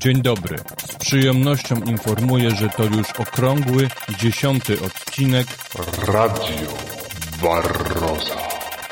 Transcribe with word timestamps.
Dzień 0.00 0.22
dobry. 0.22 0.56
Z 0.92 0.96
przyjemnością 0.96 1.76
informuję, 1.76 2.50
że 2.50 2.68
to 2.68 2.84
już 2.84 3.10
okrągły, 3.18 3.88
dziesiąty 4.18 4.76
odcinek 4.80 5.46
Radio 6.06 6.68
Barroza. 7.42 8.36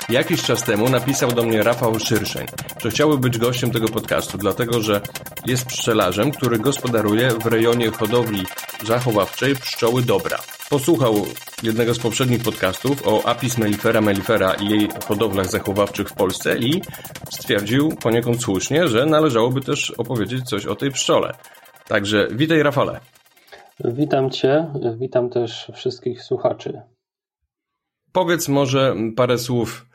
Jakiś 0.09 0.43
czas 0.43 0.63
temu 0.63 0.89
napisał 0.89 1.33
do 1.33 1.43
mnie 1.43 1.63
Rafał 1.63 1.99
Szyrszeń, 1.99 2.47
że 2.83 2.91
chciałby 2.91 3.19
być 3.19 3.39
gościem 3.39 3.71
tego 3.71 3.89
podcastu, 3.89 4.39
dlatego 4.39 4.83
że 4.83 5.01
jest 5.47 5.65
pszczelarzem, 5.67 6.31
który 6.31 6.59
gospodaruje 6.59 7.31
w 7.31 7.47
rejonie 7.47 7.91
hodowli 7.91 8.47
zachowawczej 8.85 9.57
pszczoły 9.57 10.03
dobra. 10.03 10.39
Posłuchał 10.71 11.27
jednego 11.63 11.95
z 11.95 11.99
poprzednich 11.99 12.43
podcastów 12.43 13.09
o 13.09 13.27
Apis 13.29 13.59
mellifera 13.59 14.01
mellifera 14.01 14.55
i 14.55 14.69
jej 14.69 14.89
hodowlach 15.09 15.47
zachowawczych 15.47 16.09
w 16.09 16.15
Polsce 16.15 16.59
i 16.59 16.83
stwierdził 17.31 17.89
poniekąd 18.03 18.43
słusznie, 18.43 18.89
że 18.89 19.07
należałoby 19.07 19.61
też 19.61 19.91
opowiedzieć 19.91 20.49
coś 20.49 20.67
o 20.67 20.77
tej 20.77 20.91
pszczole. 20.91 21.33
Także 21.89 22.29
witaj 22.33 22.63
Rafale. 22.63 23.01
Witam 23.85 24.31
Cię, 24.31 24.67
witam 24.99 25.31
też 25.31 25.73
wszystkich 25.75 26.23
słuchaczy. 26.23 26.83
Powiedz 28.13 28.49
może 28.49 28.95
parę 29.17 29.39
słów, 29.39 29.87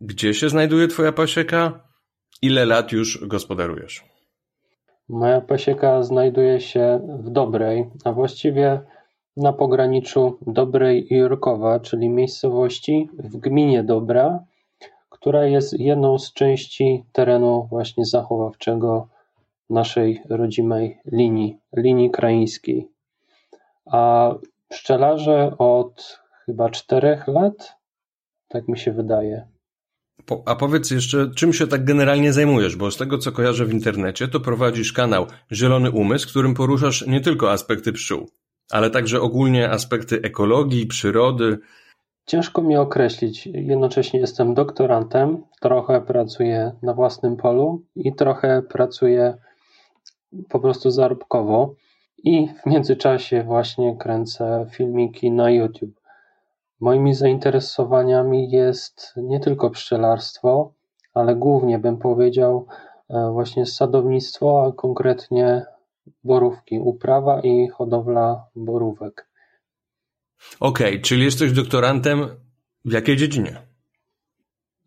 gdzie 0.00 0.34
się 0.34 0.48
znajduje 0.48 0.88
Twoja 0.88 1.12
pasieka? 1.12 1.88
Ile 2.42 2.66
lat 2.66 2.92
już 2.92 3.26
gospodarujesz? 3.26 4.04
Moja 5.08 5.40
pasieka 5.40 6.02
znajduje 6.02 6.60
się 6.60 7.00
w 7.24 7.30
Dobrej, 7.30 7.90
a 8.04 8.12
właściwie 8.12 8.80
na 9.36 9.52
pograniczu 9.52 10.38
Dobrej 10.46 11.12
i 11.12 11.16
Jurkowa, 11.16 11.80
czyli 11.80 12.08
miejscowości 12.08 13.08
w 13.18 13.36
gminie 13.36 13.82
Dobra, 13.82 14.44
która 15.08 15.44
jest 15.46 15.80
jedną 15.80 16.18
z 16.18 16.32
części 16.32 17.04
terenu 17.12 17.66
właśnie 17.70 18.04
zachowawczego 18.04 19.08
naszej 19.70 20.22
rodzimej 20.28 20.98
linii, 21.12 21.58
linii 21.76 22.10
kraińskiej. 22.10 22.88
A 23.86 24.34
pszczelarze 24.68 25.58
od 25.58 26.20
chyba 26.46 26.70
czterech 26.70 27.28
lat, 27.28 27.76
tak 28.48 28.68
mi 28.68 28.78
się 28.78 28.92
wydaje. 28.92 29.46
A 30.46 30.56
powiedz 30.56 30.90
jeszcze, 30.90 31.30
czym 31.36 31.52
się 31.52 31.66
tak 31.66 31.84
generalnie 31.84 32.32
zajmujesz? 32.32 32.76
Bo 32.76 32.90
z 32.90 32.96
tego, 32.96 33.18
co 33.18 33.32
kojarzę 33.32 33.64
w 33.64 33.72
internecie, 33.72 34.28
to 34.28 34.40
prowadzisz 34.40 34.92
kanał 34.92 35.26
Zielony 35.52 35.90
Umysł, 35.90 36.28
którym 36.28 36.54
poruszasz 36.54 37.06
nie 37.06 37.20
tylko 37.20 37.50
aspekty 37.50 37.92
pszczół, 37.92 38.28
ale 38.70 38.90
także 38.90 39.20
ogólnie 39.20 39.70
aspekty 39.70 40.20
ekologii, 40.22 40.86
przyrody. 40.86 41.58
Ciężko 42.26 42.62
mi 42.62 42.76
określić. 42.76 43.46
Jednocześnie 43.46 44.20
jestem 44.20 44.54
doktorantem, 44.54 45.42
trochę 45.60 46.00
pracuję 46.00 46.72
na 46.82 46.94
własnym 46.94 47.36
polu 47.36 47.82
i 47.96 48.14
trochę 48.14 48.62
pracuję 48.62 49.34
po 50.48 50.60
prostu 50.60 50.90
zarobkowo. 50.90 51.74
I 52.24 52.48
w 52.48 52.66
międzyczasie 52.66 53.42
właśnie 53.42 53.96
kręcę 53.96 54.66
filmiki 54.70 55.30
na 55.30 55.50
YouTube. 55.50 56.00
Moimi 56.80 57.14
zainteresowaniami 57.14 58.50
jest 58.50 59.12
nie 59.16 59.40
tylko 59.40 59.70
pszczelarstwo, 59.70 60.72
ale 61.14 61.36
głównie 61.36 61.78
bym 61.78 61.96
powiedział 61.96 62.66
e, 63.08 63.30
właśnie 63.32 63.66
sadownictwo, 63.66 64.64
a 64.66 64.72
konkretnie 64.72 65.66
borówki, 66.24 66.78
uprawa 66.78 67.40
i 67.40 67.68
hodowla 67.68 68.46
borówek. 68.56 69.30
Okej, 70.60 70.88
okay, 70.88 71.00
czyli 71.00 71.24
jesteś 71.24 71.52
doktorantem 71.52 72.28
w 72.84 72.92
jakiej 72.92 73.16
dziedzinie? 73.16 73.62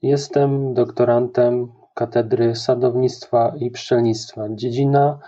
Jestem 0.02 0.74
doktorantem 0.74 1.72
Katedry 1.94 2.56
Sadownictwa 2.56 3.54
i 3.60 3.72
Pszczelnictwa. 3.72 4.48
Dziedzina, 4.50 5.20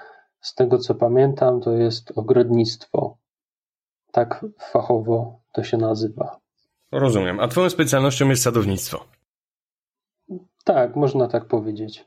z 0.42 0.56
tego 0.56 0.78
co 0.78 0.96
pamiętam, 0.96 1.62
to 1.62 1.72
jest 1.72 2.12
ogrodnictwo. 2.16 3.18
Tak 4.12 4.46
fachowo 4.60 5.40
to 5.54 5.64
się 5.64 5.78
nazywa. 5.78 6.40
Rozumiem. 6.92 7.40
A 7.40 7.48
twoją 7.48 7.70
specjalnością 7.70 8.30
jest 8.30 8.44
sadownictwo? 8.44 9.06
Tak, 10.64 10.96
można 10.96 11.28
tak 11.28 11.46
powiedzieć. 11.46 12.06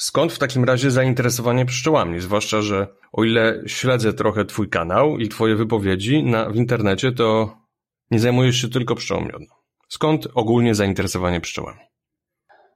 Skąd 0.00 0.32
w 0.32 0.38
takim 0.38 0.64
razie 0.64 0.90
zainteresowanie 0.90 1.66
pszczołami? 1.66 2.20
Zwłaszcza, 2.20 2.62
że 2.62 2.86
o 3.12 3.24
ile 3.24 3.62
śledzę 3.66 4.12
trochę 4.12 4.44
twój 4.44 4.68
kanał 4.68 5.18
i 5.18 5.28
twoje 5.28 5.56
wypowiedzi 5.56 6.24
na, 6.24 6.50
w 6.50 6.56
internecie, 6.56 7.12
to 7.12 7.56
nie 8.10 8.20
zajmujesz 8.20 8.56
się 8.56 8.68
tylko 8.68 8.94
pszczołą. 8.94 9.28
Skąd 9.88 10.28
ogólnie 10.34 10.74
zainteresowanie 10.74 11.40
pszczołami? 11.40 11.80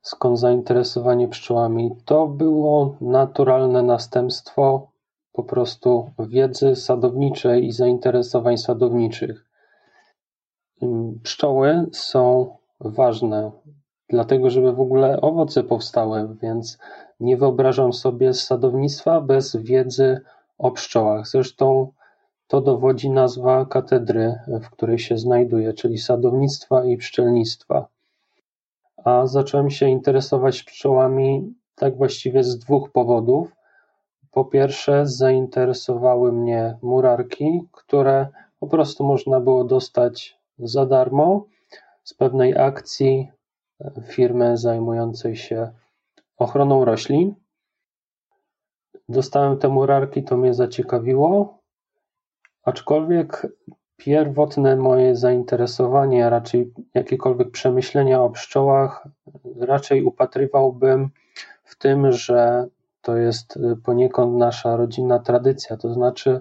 Skąd 0.02 0.38
zainteresowanie 0.38 1.28
pszczołami? 1.28 1.90
To 2.04 2.26
było 2.26 2.96
naturalne 3.00 3.82
następstwo 3.82 4.92
po 5.32 5.44
prostu 5.44 6.10
wiedzy 6.18 6.76
sadowniczej 6.76 7.64
i 7.66 7.72
zainteresowań 7.72 8.58
sadowniczych. 8.58 9.44
Pszczoły 11.22 11.86
są 11.92 12.56
ważne, 12.80 13.52
dlatego 14.08 14.50
żeby 14.50 14.72
w 14.72 14.80
ogóle 14.80 15.20
owoce 15.20 15.62
powstały, 15.62 16.36
więc 16.42 16.78
nie 17.24 17.36
wyobrażam 17.36 17.92
sobie 17.92 18.34
sadownictwa 18.34 19.20
bez 19.20 19.56
wiedzy 19.56 20.20
o 20.58 20.70
pszczołach. 20.70 21.28
Zresztą 21.28 21.92
to 22.46 22.60
dowodzi 22.60 23.10
nazwa 23.10 23.66
katedry, 23.66 24.34
w 24.62 24.70
której 24.70 24.98
się 24.98 25.18
znajduję, 25.18 25.72
czyli 25.72 25.98
sadownictwa 25.98 26.84
i 26.84 26.96
pszczelnictwa. 26.96 27.86
A 29.04 29.26
zacząłem 29.26 29.70
się 29.70 29.88
interesować 29.88 30.62
pszczołami 30.62 31.54
tak 31.74 31.96
właściwie 31.96 32.44
z 32.44 32.58
dwóch 32.58 32.90
powodów. 32.90 33.56
Po 34.30 34.44
pierwsze, 34.44 35.06
zainteresowały 35.06 36.32
mnie 36.32 36.78
murarki, 36.82 37.68
które 37.72 38.28
po 38.60 38.66
prostu 38.66 39.04
można 39.04 39.40
było 39.40 39.64
dostać 39.64 40.38
za 40.58 40.86
darmo 40.86 41.44
z 42.04 42.14
pewnej 42.14 42.58
akcji 42.58 43.28
firmy 44.02 44.56
zajmującej 44.56 45.36
się 45.36 45.68
ochroną 46.36 46.84
roślin. 46.84 47.34
Dostałem 49.08 49.58
te 49.58 49.68
murarki, 49.68 50.24
to 50.24 50.36
mnie 50.36 50.54
zaciekawiło, 50.54 51.58
aczkolwiek 52.62 53.46
pierwotne 53.96 54.76
moje 54.76 55.16
zainteresowanie, 55.16 56.30
raczej 56.30 56.72
jakiekolwiek 56.94 57.50
przemyślenia 57.50 58.22
o 58.22 58.30
pszczołach, 58.30 59.08
raczej 59.60 60.04
upatrywałbym 60.04 61.10
w 61.64 61.78
tym, 61.78 62.12
że 62.12 62.66
to 63.02 63.16
jest 63.16 63.58
poniekąd 63.84 64.36
nasza 64.36 64.76
rodzinna 64.76 65.18
tradycja. 65.18 65.76
To 65.76 65.94
znaczy, 65.94 66.40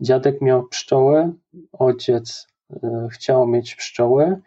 dziadek 0.00 0.40
miał 0.40 0.66
pszczoły, 0.68 1.32
ojciec 1.72 2.54
E, 2.82 3.08
chciał 3.10 3.46
mieć 3.46 3.74
pszczoły. 3.74 4.40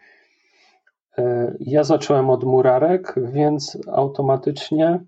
E, 1.18 1.54
ja 1.60 1.84
zacząłem 1.84 2.30
od 2.30 2.44
murarek, 2.44 3.14
więc 3.22 3.78
automatycznie 3.92 5.00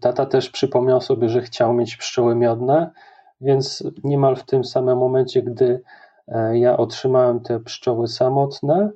tata 0.00 0.26
też 0.26 0.50
przypomniał 0.50 1.00
sobie, 1.00 1.28
że 1.28 1.42
chciał 1.42 1.74
mieć 1.74 1.96
pszczoły 1.96 2.34
miodne, 2.34 2.90
więc 3.40 3.84
niemal 4.04 4.36
w 4.36 4.44
tym 4.44 4.64
samym 4.64 4.98
momencie, 4.98 5.42
gdy 5.42 5.82
e, 6.28 6.58
ja 6.58 6.76
otrzymałem 6.76 7.40
te 7.40 7.60
pszczoły 7.60 8.08
samotne, 8.08 8.90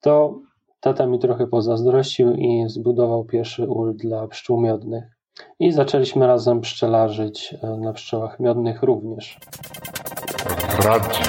to 0.00 0.38
tata 0.80 1.06
mi 1.06 1.18
trochę 1.18 1.46
pozazdrościł 1.46 2.32
i 2.32 2.64
zbudował 2.68 3.24
pierwszy 3.24 3.66
ul 3.66 3.96
dla 3.96 4.28
pszczół 4.28 4.60
miodnych. 4.60 5.04
I 5.58 5.72
zaczęliśmy 5.72 6.26
razem 6.26 6.60
pszczelarzyć 6.60 7.54
na 7.78 7.92
pszczołach 7.92 8.40
miodnych 8.40 8.82
również. 8.82 9.38
Radio 10.84 11.24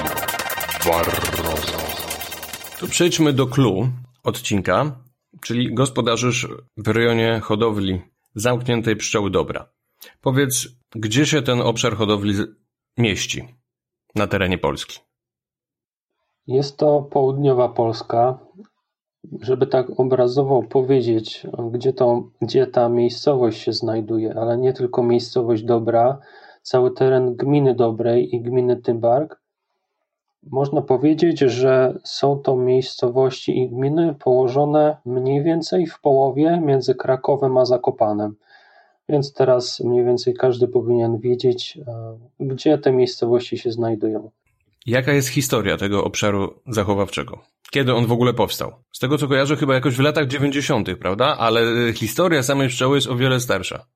Barroso. 0.84 1.91
To 2.82 2.88
przejdźmy 2.88 3.32
do 3.32 3.46
clue 3.46 3.88
odcinka, 4.24 4.96
czyli 5.40 5.74
gospodarzysz 5.74 6.48
w 6.76 6.88
rejonie 6.88 7.40
hodowli 7.42 8.02
zamkniętej 8.34 8.96
pszczoły 8.96 9.30
dobra. 9.30 9.68
Powiedz, 10.20 10.68
gdzie 10.94 11.26
się 11.26 11.42
ten 11.42 11.60
obszar 11.60 11.96
hodowli 11.96 12.34
mieści 12.98 13.44
na 14.14 14.26
terenie 14.26 14.58
Polski? 14.58 15.00
Jest 16.46 16.76
to 16.76 17.02
południowa 17.02 17.68
Polska. 17.68 18.38
Żeby 19.42 19.66
tak 19.66 20.00
obrazowo 20.00 20.62
powiedzieć, 20.62 21.46
gdzie, 21.72 21.92
to, 21.92 22.30
gdzie 22.40 22.66
ta 22.66 22.88
miejscowość 22.88 23.62
się 23.62 23.72
znajduje, 23.72 24.34
ale 24.34 24.58
nie 24.58 24.72
tylko 24.72 25.02
miejscowość 25.02 25.62
Dobra, 25.62 26.18
cały 26.62 26.90
teren 26.94 27.36
gminy 27.36 27.74
Dobrej 27.74 28.34
i 28.34 28.40
gminy 28.40 28.76
Tymbark 28.76 29.41
można 30.50 30.82
powiedzieć, 30.82 31.38
że 31.38 31.98
są 32.04 32.38
to 32.38 32.56
miejscowości 32.56 33.58
i 33.58 33.68
gminy 33.68 34.14
położone 34.14 34.96
mniej 35.04 35.42
więcej 35.42 35.86
w 35.86 36.00
połowie 36.00 36.60
między 36.64 36.94
Krakowem 36.94 37.58
a 37.58 37.64
Zakopanem. 37.64 38.34
Więc 39.08 39.32
teraz 39.32 39.80
mniej 39.80 40.04
więcej 40.04 40.34
każdy 40.34 40.68
powinien 40.68 41.18
wiedzieć, 41.18 41.78
e, 41.88 42.18
gdzie 42.40 42.78
te 42.78 42.92
miejscowości 42.92 43.58
się 43.58 43.72
znajdują. 43.72 44.30
Jaka 44.86 45.12
jest 45.12 45.28
historia 45.28 45.76
tego 45.76 46.04
obszaru 46.04 46.54
zachowawczego? 46.66 47.38
Kiedy 47.70 47.94
on 47.94 48.06
w 48.06 48.12
ogóle 48.12 48.34
powstał? 48.34 48.72
Z 48.92 48.98
tego 48.98 49.18
co 49.18 49.28
kojarzę, 49.28 49.56
chyba 49.56 49.74
jakoś 49.74 49.94
w 49.94 50.00
latach 50.00 50.26
90., 50.26 50.96
prawda? 50.98 51.36
Ale 51.38 51.92
historia 51.92 52.42
samej 52.42 52.68
pszczoły 52.68 52.96
jest 52.96 53.06
o 53.06 53.16
wiele 53.16 53.40
starsza. 53.40 53.86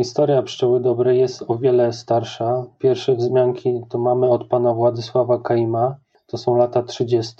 Historia 0.00 0.42
pszczoły 0.42 0.80
dobrej 0.80 1.18
jest 1.18 1.44
o 1.48 1.58
wiele 1.58 1.92
starsza. 1.92 2.64
Pierwsze 2.78 3.14
wzmianki 3.14 3.80
to 3.88 3.98
mamy 3.98 4.28
od 4.28 4.48
pana 4.48 4.74
Władysława 4.74 5.38
Kaima, 5.38 5.96
to 6.26 6.38
są 6.38 6.56
lata 6.56 6.82
30. 6.82 7.36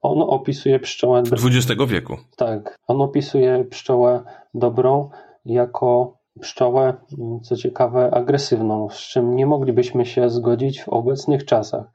On 0.00 0.22
opisuje 0.22 0.80
pszczołę. 0.80 1.22
XX 1.32 1.82
wieku. 1.88 2.16
Tak, 2.36 2.76
on 2.86 3.02
opisuje 3.02 3.64
pszczołę 3.64 4.22
dobrą 4.54 5.10
jako 5.44 6.16
pszczołę, 6.40 6.94
co 7.42 7.56
ciekawe, 7.56 8.10
agresywną, 8.14 8.88
z 8.90 8.98
czym 8.98 9.36
nie 9.36 9.46
moglibyśmy 9.46 10.06
się 10.06 10.30
zgodzić 10.30 10.82
w 10.82 10.88
obecnych 10.88 11.44
czasach, 11.44 11.86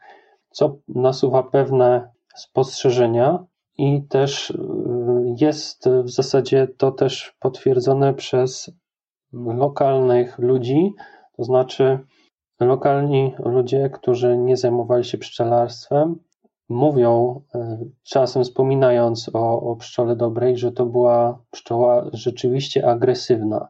co 0.52 0.76
nasuwa 0.88 1.44
pewne 1.44 2.12
spostrzeżenia 2.36 3.46
i 3.78 4.04
też 4.10 4.50
y, 4.50 4.56
jest 5.42 5.90
w 6.04 6.10
zasadzie 6.10 6.68
to 6.78 6.92
też 6.92 7.36
potwierdzone 7.40 8.14
przez 8.14 8.72
lokalnych 9.34 10.40
ludzi, 10.40 10.94
to 11.38 11.44
znaczy 11.44 12.00
lokalni 12.60 13.36
ludzie, 13.40 13.90
którzy 13.90 14.38
nie 14.38 14.58
zajmowali 14.58 15.04
się 15.04 15.18
pszczelarstwem, 15.18 16.16
mówią, 16.70 17.42
y, 17.56 17.60
czasem 18.04 18.44
wspominając 18.44 19.30
o, 19.34 19.62
o 19.62 19.76
pszczole 19.76 20.16
dobrej, 20.16 20.58
że 20.58 20.72
to 20.72 20.86
była 20.86 21.40
pszczoła 21.52 22.06
rzeczywiście 22.14 22.90
agresywna. 22.90 23.68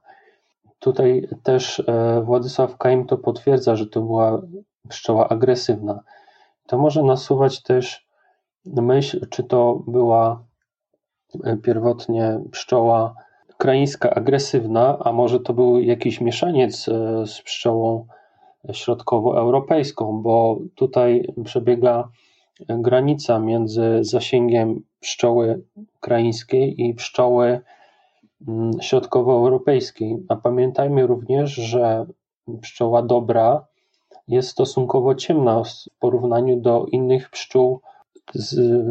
Tutaj 0.80 1.27
też 1.44 1.83
e, 1.88 2.21
Władysław 2.21 2.77
Kaim 2.77 3.06
to 3.06 3.18
potwierdza, 3.18 3.75
że 3.75 3.88
to 3.88 4.01
była 4.01 4.42
pszczoła 4.89 5.30
agresywna. 5.30 6.00
To 6.68 6.77
może 6.77 7.04
nasuwać 7.04 7.63
też 7.63 8.07
myśl, 8.66 9.27
czy 9.30 9.44
to 9.44 9.83
była 9.88 10.44
e, 11.44 11.57
pierwotnie 11.57 12.39
pszczoła 12.51 13.16
ukraińska 13.63 14.10
agresywna, 14.10 15.00
a 15.00 15.12
może 15.12 15.39
to 15.39 15.54
był 15.54 15.80
jakiś 15.80 16.21
mieszaniec 16.21 16.89
e, 16.89 17.27
z 17.27 17.42
pszczołą 17.42 18.07
środkowoeuropejską, 18.71 20.21
bo 20.21 20.60
tutaj 20.75 21.33
przebiega 21.44 22.10
granica 22.69 23.39
między 23.39 24.00
zasięgiem 24.01 24.83
pszczoły 25.00 25.63
ukraińskiej 25.98 26.81
i 26.81 26.94
pszczoły 26.94 27.62
mm, 28.48 28.71
środkowoeuropejskiej. 28.81 30.18
A 30.30 30.36
pamiętajmy 30.36 31.07
również, 31.07 31.51
że 31.51 32.06
pszczoła 32.62 33.01
dobra 33.01 33.66
jest 34.27 34.50
stosunkowo 34.50 35.16
ciemna 35.16 35.63
w 35.63 36.00
porównaniu 36.00 36.62
do 36.62 36.86
innych 36.92 37.30
pszczół 37.30 37.81
z 38.33 38.81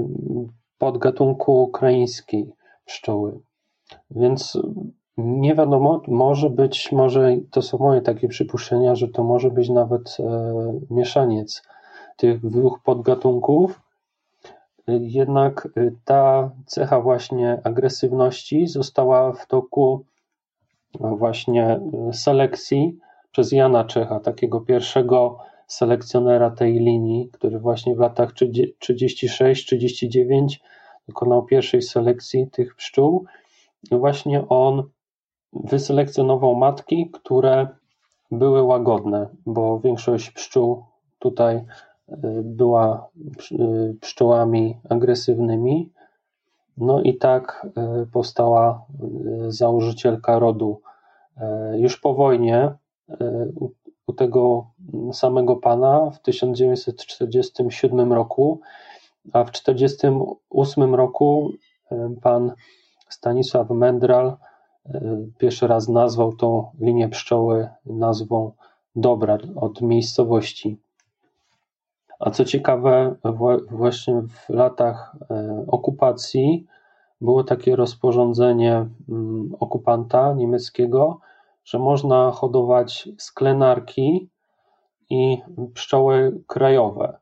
podgatunku 0.79 1.63
ukraińskiej 1.63 2.53
pszczoły. 2.85 3.41
Więc 4.11 4.59
nie 5.17 5.55
wiadomo, 5.55 6.03
może 6.09 6.51
być, 6.51 6.93
może 6.93 7.37
to 7.51 7.63
są 7.63 7.79
moje 7.79 8.01
takie 8.01 8.29
przypuszczenia, 8.29 8.95
że 8.95 9.09
to 9.09 9.25
może 9.25 9.51
być 9.51 9.69
nawet 9.69 10.17
e, 10.21 10.25
mieszaniec 10.91 11.63
tych 12.17 12.51
dwóch 12.51 12.81
podgatunków. 12.85 13.81
Jednak 14.89 15.69
e, 15.77 15.91
ta 16.05 16.51
cecha 16.67 17.01
właśnie 17.01 17.61
agresywności 17.65 18.67
została 18.67 19.33
w 19.33 19.47
toku 19.47 20.05
właśnie 21.01 21.67
e, 21.67 21.81
selekcji 22.13 22.99
przez 23.33 23.53
Jana 23.53 23.85
Czecha, 23.85 24.21
takiego 24.21 24.61
pierwszego 24.61 25.39
selekcjonera 25.67 26.51
tej 26.51 26.73
linii, 26.73 27.29
który 27.33 27.59
właśnie 27.59 27.95
w 27.95 27.99
latach 27.99 28.33
36-39 28.33 30.47
dokonał 31.09 31.45
pierwszej 31.45 31.83
selekcji 31.83 32.51
tych 32.51 32.75
pszczół. 32.75 33.27
I 33.91 33.97
właśnie 33.97 34.49
on 34.49 34.83
wyselekcjonował 35.53 36.55
matki, 36.57 37.11
które 37.13 37.69
były 38.31 38.63
łagodne, 38.63 39.29
bo 39.47 39.81
większość 39.81 40.31
pszczół 40.31 40.85
tutaj 41.19 41.57
y, 41.57 41.63
była 42.45 43.09
y, 43.53 43.97
pszczołami 44.01 44.79
agresywnymi. 44.89 45.93
No 46.77 47.03
i 47.03 47.17
tak 47.17 47.67
y, 48.03 48.07
powstała 48.07 48.85
założycielka 49.49 50.39
rodu. 50.39 50.81
Już 51.75 52.01
po 52.01 52.15
wojnie 52.15 52.75
u 54.07 54.13
tego 54.13 54.67
samego 55.13 55.57
pana 55.57 56.11
w 56.11 56.23
1947 56.23 58.13
roku, 58.13 58.61
a 59.33 59.45
w 59.45 59.51
1948 59.51 60.95
roku 60.95 61.53
pan 62.23 62.53
Stanisław 63.13 63.71
Mendral 63.71 64.37
pierwszy 65.39 65.67
raz 65.67 65.89
nazwał 65.89 66.33
tą 66.33 66.71
linię 66.81 67.09
pszczoły 67.09 67.69
nazwą 67.87 68.53
Dobra 68.97 69.39
od 69.57 69.81
miejscowości. 69.81 70.79
A 72.21 72.31
co 72.31 72.45
ciekawe, 72.45 73.17
właśnie 73.71 74.23
w 74.23 74.49
latach 74.49 75.17
e, 75.31 75.65
okupacji 75.69 76.67
było 77.21 77.45
takie 77.45 77.77
rozporządzenie 77.77 78.87
mm, 79.09 79.55
okupanta 79.61 80.33
niemieckiego, 80.33 81.21
że 81.65 81.79
można 81.79 82.31
hodować 82.31 83.09
sklenarki 83.19 84.29
i 85.11 85.39
pszczoły 85.75 86.41
krajowe. 86.47 87.19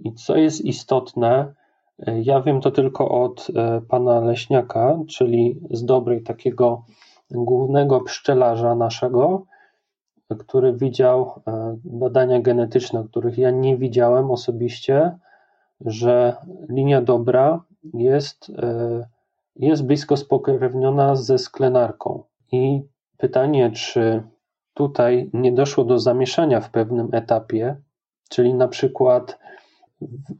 I 0.00 0.12
co 0.12 0.36
jest 0.36 0.60
istotne, 0.60 1.54
ja 2.06 2.40
wiem 2.40 2.60
to 2.60 2.70
tylko 2.70 3.08
od 3.08 3.48
e, 3.56 3.80
pana 3.88 4.20
Leśniaka, 4.20 4.98
czyli 5.08 5.60
z 5.70 5.84
dobrej 5.84 6.22
takiego 6.22 6.84
głównego 7.30 8.00
pszczelarza 8.00 8.74
naszego, 8.74 9.46
który 10.38 10.72
widział 10.72 11.42
e, 11.46 11.76
badania 11.84 12.40
genetyczne, 12.40 13.04
których 13.04 13.38
ja 13.38 13.50
nie 13.50 13.76
widziałem 13.76 14.30
osobiście, 14.30 15.18
że 15.80 16.36
linia 16.68 17.02
dobra 17.02 17.62
jest, 17.94 18.52
e, 18.58 19.06
jest 19.56 19.86
blisko 19.86 20.16
spokrewniona 20.16 21.16
ze 21.16 21.38
sklenarką. 21.38 22.22
I 22.52 22.82
pytanie, 23.16 23.70
czy 23.70 24.22
tutaj 24.74 25.30
nie 25.32 25.52
doszło 25.52 25.84
do 25.84 25.98
zamieszania 25.98 26.60
w 26.60 26.70
pewnym 26.70 27.08
etapie, 27.12 27.76
czyli 28.28 28.54
na 28.54 28.68
przykład 28.68 29.38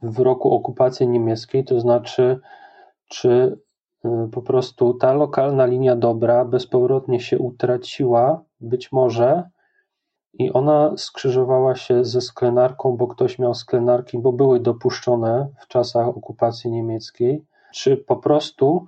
w 0.02 0.18
roku 0.18 0.54
okupacji 0.54 1.08
niemieckiej, 1.08 1.64
to 1.64 1.80
znaczy, 1.80 2.40
czy 3.08 3.58
y, 4.04 4.08
po 4.32 4.42
prostu 4.42 4.94
ta 4.94 5.12
lokalna 5.12 5.66
linia 5.66 5.96
dobra 5.96 6.44
bezpowrotnie 6.44 7.20
się 7.20 7.38
utraciła, 7.38 8.42
być 8.60 8.92
może, 8.92 9.50
i 10.32 10.52
ona 10.52 10.92
skrzyżowała 10.96 11.74
się 11.74 12.04
ze 12.04 12.20
sklenarką, 12.20 12.96
bo 12.96 13.06
ktoś 13.06 13.38
miał 13.38 13.54
sklenarki, 13.54 14.18
bo 14.18 14.32
były 14.32 14.60
dopuszczone 14.60 15.48
w 15.60 15.68
czasach 15.68 16.08
okupacji 16.08 16.70
niemieckiej, 16.70 17.44
czy 17.74 17.96
po 17.96 18.16
prostu 18.16 18.86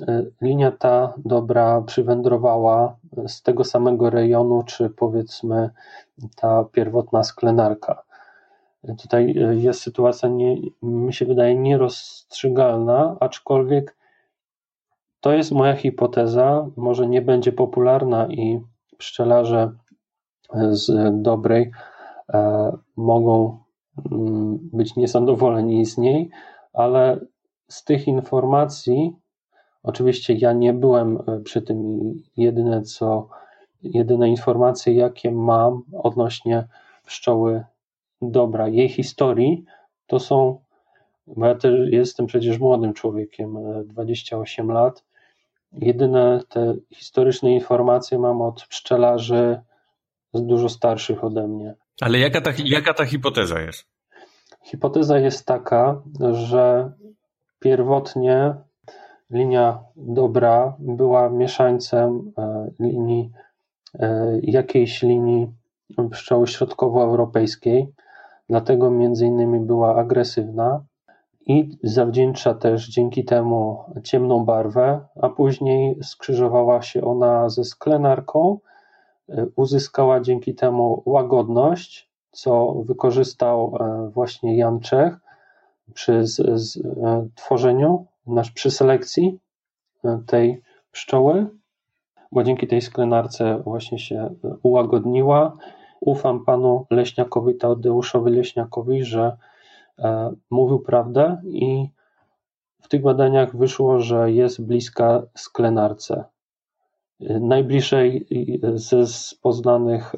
y, 0.00 0.32
linia 0.40 0.72
ta 0.72 1.14
dobra 1.16 1.82
przywędrowała 1.82 2.96
z 3.26 3.42
tego 3.42 3.64
samego 3.64 4.10
rejonu, 4.10 4.62
czy 4.62 4.90
powiedzmy 4.90 5.70
ta 6.36 6.64
pierwotna 6.72 7.24
sklenarka. 7.24 8.05
Tutaj 8.94 9.34
e, 9.38 9.54
jest 9.54 9.80
sytuacja, 9.80 10.28
nie, 10.28 10.56
mi 10.82 11.12
się 11.14 11.26
wydaje, 11.26 11.54
nierozstrzygalna, 11.54 13.16
aczkolwiek 13.20 13.96
to 15.20 15.32
jest 15.32 15.52
moja 15.52 15.74
hipoteza, 15.74 16.66
może 16.76 17.08
nie 17.08 17.22
będzie 17.22 17.52
popularna 17.52 18.26
i 18.26 18.60
pszczelarze 18.98 19.72
e, 20.54 20.74
z 20.74 21.12
dobrej 21.22 21.70
e, 22.34 22.72
mogą 22.96 23.58
mm, 24.12 24.58
być 24.72 24.96
niezadowoleni 24.96 25.86
z 25.86 25.98
niej, 25.98 26.30
ale 26.72 27.20
z 27.68 27.84
tych 27.84 28.08
informacji, 28.08 29.16
oczywiście 29.82 30.34
ja 30.34 30.52
nie 30.52 30.72
byłem 30.72 31.18
przy 31.44 31.62
tym 31.62 32.00
i 32.36 32.42
jedyne 32.42 32.82
co, 32.82 33.28
jedyne 33.82 34.28
informacje 34.28 34.94
jakie 34.94 35.30
mam 35.32 35.82
odnośnie 35.92 36.68
pszczoły 37.06 37.64
dobra, 38.22 38.68
jej 38.68 38.88
historii, 38.88 39.64
to 40.06 40.18
są, 40.20 40.60
bo 41.26 41.46
ja 41.46 41.54
też 41.54 41.74
jestem 41.90 42.26
przecież 42.26 42.58
młodym 42.58 42.94
człowiekiem, 42.94 43.56
28 43.84 44.70
e, 44.70 44.74
lat. 44.74 45.04
Jedyne 45.72 46.40
te 46.48 46.74
historyczne 46.94 47.50
informacje 47.50 48.18
mam 48.18 48.42
od 48.42 48.66
pszczelarzy 48.66 49.60
dużo 50.34 50.68
starszych 50.68 51.24
ode 51.24 51.48
mnie. 51.48 51.74
Ale 52.00 52.18
jaka 52.18 52.40
ta, 52.40 52.52
jaka 52.64 52.94
ta 52.94 53.04
hipoteza 53.04 53.60
jest? 53.60 53.86
Hipoteza 54.62 55.18
jest 55.18 55.46
taka, 55.46 56.02
że 56.32 56.92
pierwotnie 57.58 58.54
linia 59.30 59.78
dobra 59.96 60.76
była 60.78 61.30
mieszańcem 61.30 62.32
e, 62.38 62.70
linii, 62.80 63.30
e, 63.98 64.38
jakiejś 64.42 65.02
linii 65.02 65.46
pszczoły 66.10 66.46
środkowoeuropejskiej 66.46 67.92
dlatego 68.48 68.90
między 68.90 69.26
innymi 69.26 69.60
była 69.60 69.96
agresywna 69.96 70.84
i 71.46 71.78
zawdzięcza 71.82 72.54
też 72.54 72.88
dzięki 72.88 73.24
temu 73.24 73.84
ciemną 74.04 74.44
barwę, 74.44 75.00
a 75.22 75.28
później 75.28 75.98
skrzyżowała 76.02 76.82
się 76.82 77.04
ona 77.04 77.48
ze 77.48 77.64
sklenarką, 77.64 78.58
uzyskała 79.56 80.20
dzięki 80.20 80.54
temu 80.54 81.02
łagodność, 81.06 82.10
co 82.30 82.72
wykorzystał 82.72 83.78
właśnie 84.12 84.56
Jan 84.56 84.80
Czech 84.80 85.16
przy 85.94 86.26
z, 86.26 86.60
z, 86.60 86.78
tworzeniu, 87.34 88.06
nasz, 88.26 88.50
przy 88.50 88.70
selekcji 88.70 89.38
tej 90.26 90.62
pszczoły, 90.92 91.46
bo 92.32 92.44
dzięki 92.44 92.66
tej 92.66 92.80
sklenarce 92.80 93.58
właśnie 93.64 93.98
się 93.98 94.34
ułagodniła. 94.62 95.56
Ufam 96.00 96.44
panu 96.44 96.86
Leśniakowi, 96.90 97.54
Tadeuszowi 97.54 98.30
Leśniakowi, 98.30 99.04
że 99.04 99.36
e, 99.98 100.32
mówił 100.50 100.78
prawdę 100.78 101.42
i 101.44 101.88
w 102.82 102.88
tych 102.88 103.02
badaniach 103.02 103.56
wyszło, 103.56 104.00
że 104.00 104.32
jest 104.32 104.66
bliska 104.66 105.22
sklenarce. 105.34 106.24
Najbliżej 107.40 108.26
ze 108.74 109.06
z 109.06 109.34
poznanych 109.34 110.14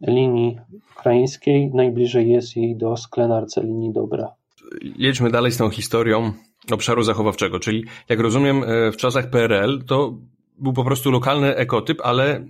linii 0.00 0.58
ukraińskiej, 0.96 1.70
najbliżej 1.74 2.30
jest 2.30 2.56
jej 2.56 2.76
do 2.76 2.96
sklenarce 2.96 3.62
linii 3.62 3.92
dobra. 3.92 4.34
Jedźmy 4.82 5.30
dalej 5.30 5.52
z 5.52 5.56
tą 5.56 5.70
historią 5.70 6.32
obszaru 6.72 7.02
zachowawczego, 7.02 7.58
czyli 7.58 7.84
jak 8.08 8.20
rozumiem 8.20 8.64
e, 8.64 8.92
w 8.92 8.96
czasach 8.96 9.30
PRL 9.30 9.84
to 9.86 10.14
był 10.58 10.72
po 10.72 10.84
prostu 10.84 11.10
lokalny 11.10 11.56
ekotyp, 11.56 12.00
ale 12.04 12.46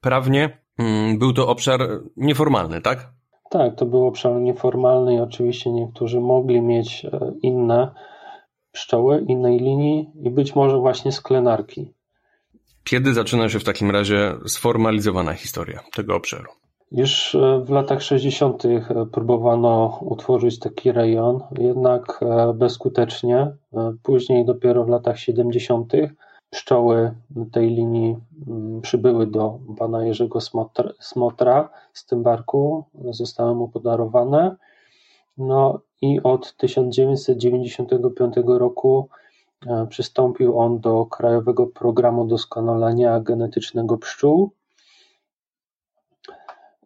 prawnie 0.00 0.58
był 1.18 1.32
to 1.32 1.48
obszar 1.48 1.80
nieformalny, 2.16 2.80
tak? 2.80 3.12
Tak, 3.50 3.74
to 3.74 3.86
był 3.86 4.06
obszar 4.06 4.32
nieformalny 4.40 5.14
i 5.14 5.20
oczywiście 5.20 5.70
niektórzy 5.70 6.20
mogli 6.20 6.62
mieć 6.62 7.04
e, 7.04 7.32
inne 7.42 7.94
pszczoły, 8.72 9.24
innej 9.28 9.58
linii 9.58 10.10
i 10.22 10.30
być 10.30 10.54
może 10.54 10.78
właśnie 10.78 11.12
sklenarki. 11.12 11.94
Kiedy 12.84 13.14
zaczyna 13.14 13.48
się 13.48 13.58
w 13.58 13.64
takim 13.64 13.90
razie 13.90 14.34
sformalizowana 14.46 15.32
historia 15.32 15.80
tego 15.92 16.16
obszaru? 16.16 16.50
Już 16.92 17.34
e, 17.34 17.62
w 17.64 17.70
latach 17.70 18.02
60. 18.02 18.64
E, 18.64 19.06
próbowano 19.12 19.98
utworzyć 20.00 20.58
taki 20.58 20.92
rejon, 20.92 21.40
jednak 21.58 22.20
bezskutecznie. 22.54 23.52
Później 24.02 24.44
dopiero 24.44 24.84
w 24.84 24.88
latach 24.88 25.18
70 25.18 25.92
pszczoły 26.50 27.14
tej 27.52 27.70
linii 27.70 28.16
mm, 28.48 28.80
przybyły 28.80 29.26
do 29.26 29.58
pana 29.78 30.04
Jerzego 30.04 30.38
Smotra 31.00 31.68
z 31.92 32.06
tym 32.06 32.22
barku, 32.22 32.84
zostały 33.10 33.54
mu 33.54 33.68
podarowane. 33.68 34.56
No 35.38 35.80
i 36.02 36.22
od 36.22 36.56
1995 36.56 38.34
roku 38.46 39.08
e, 39.66 39.86
przystąpił 39.86 40.58
on 40.58 40.80
do 40.80 41.06
Krajowego 41.06 41.66
Programu 41.66 42.24
Doskonalenia 42.24 43.20
Genetycznego 43.20 43.98
Pszczół. 43.98 44.50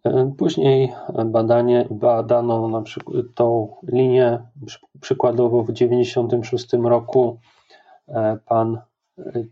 E, 0.05 0.33
później 0.39 0.93
badanie, 1.25 1.87
badano 1.91 2.69
na 2.69 2.83
przykład 2.83 3.25
tą 3.35 3.77
linię, 3.83 4.39
przykładowo 5.01 5.63
w 5.63 5.67
1996 5.67 6.73
roku 6.73 7.39
e, 8.09 8.39
pan 8.47 8.79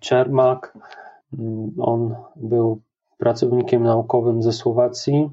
Czermak. 0.00 0.78
On 1.78 2.14
był 2.36 2.80
pracownikiem 3.18 3.82
naukowym 3.82 4.42
ze 4.42 4.52
Słowacji. 4.52 5.30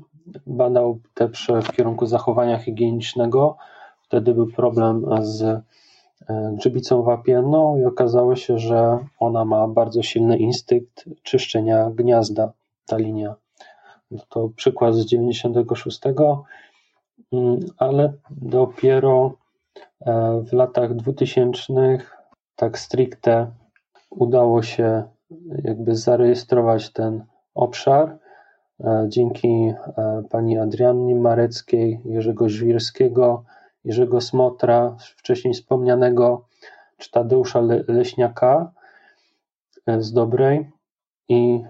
Badał 0.48 1.00
te 1.14 1.30
w 1.62 1.72
kierunku 1.72 2.06
zachowania 2.06 2.58
higienicznego. 2.58 3.58
Wtedy 4.02 4.34
był 4.34 4.48
problem 4.48 5.06
z 5.22 5.42
e, 5.42 5.62
grzybicą 6.58 7.04
wapienną 7.04 7.78
i 7.78 7.86
okazało 7.86 8.36
się, 8.36 8.60
że 8.60 9.00
ona 9.20 9.46
ma 9.46 9.68
bardzo 9.68 10.04
silny 10.04 10.38
instynkt 10.38 11.06
czyszczenia 11.24 11.90
gniazda, 11.90 12.52
ta 12.86 12.98
linia. 12.98 13.36
To 14.30 14.50
przykład 14.56 14.96
z 14.96 15.06
96, 15.06 16.02
mm, 17.34 17.60
ale 17.78 18.14
dopiero 18.32 19.34
e, 20.02 20.42
w 20.42 20.54
latach 20.54 20.96
2000 20.96 21.98
tak 22.56 22.80
stricte 22.80 23.52
udało 24.10 24.62
się 24.62 25.04
jakby 25.64 25.96
zarejestrować 25.96 26.94
ten 26.94 27.26
obszar 27.56 28.18
e, 28.80 29.06
dzięki 29.08 29.48
e, 29.48 30.24
pani 30.30 30.58
Adriannie 30.58 31.16
Mareckiej, 31.16 32.00
Jerzego 32.06 32.50
Żwirskiego, 32.50 33.44
Jerzego 33.84 34.22
Smotra, 34.22 34.96
wcześniej 35.00 35.54
wspomnianego, 35.54 36.46
czy 36.98 37.12
Tadeusza 37.12 37.62
Leśniaka 37.88 38.72
e, 39.88 40.02
z 40.02 40.14
Dobrej 40.14 40.70
i 41.32 41.64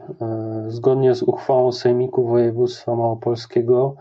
zgodnie 0.68 1.16
z 1.16 1.24
uchwałą 1.24 1.72
Sejmiku 1.72 2.28
Województwa 2.28 2.96
Małopolskiego 2.96 3.96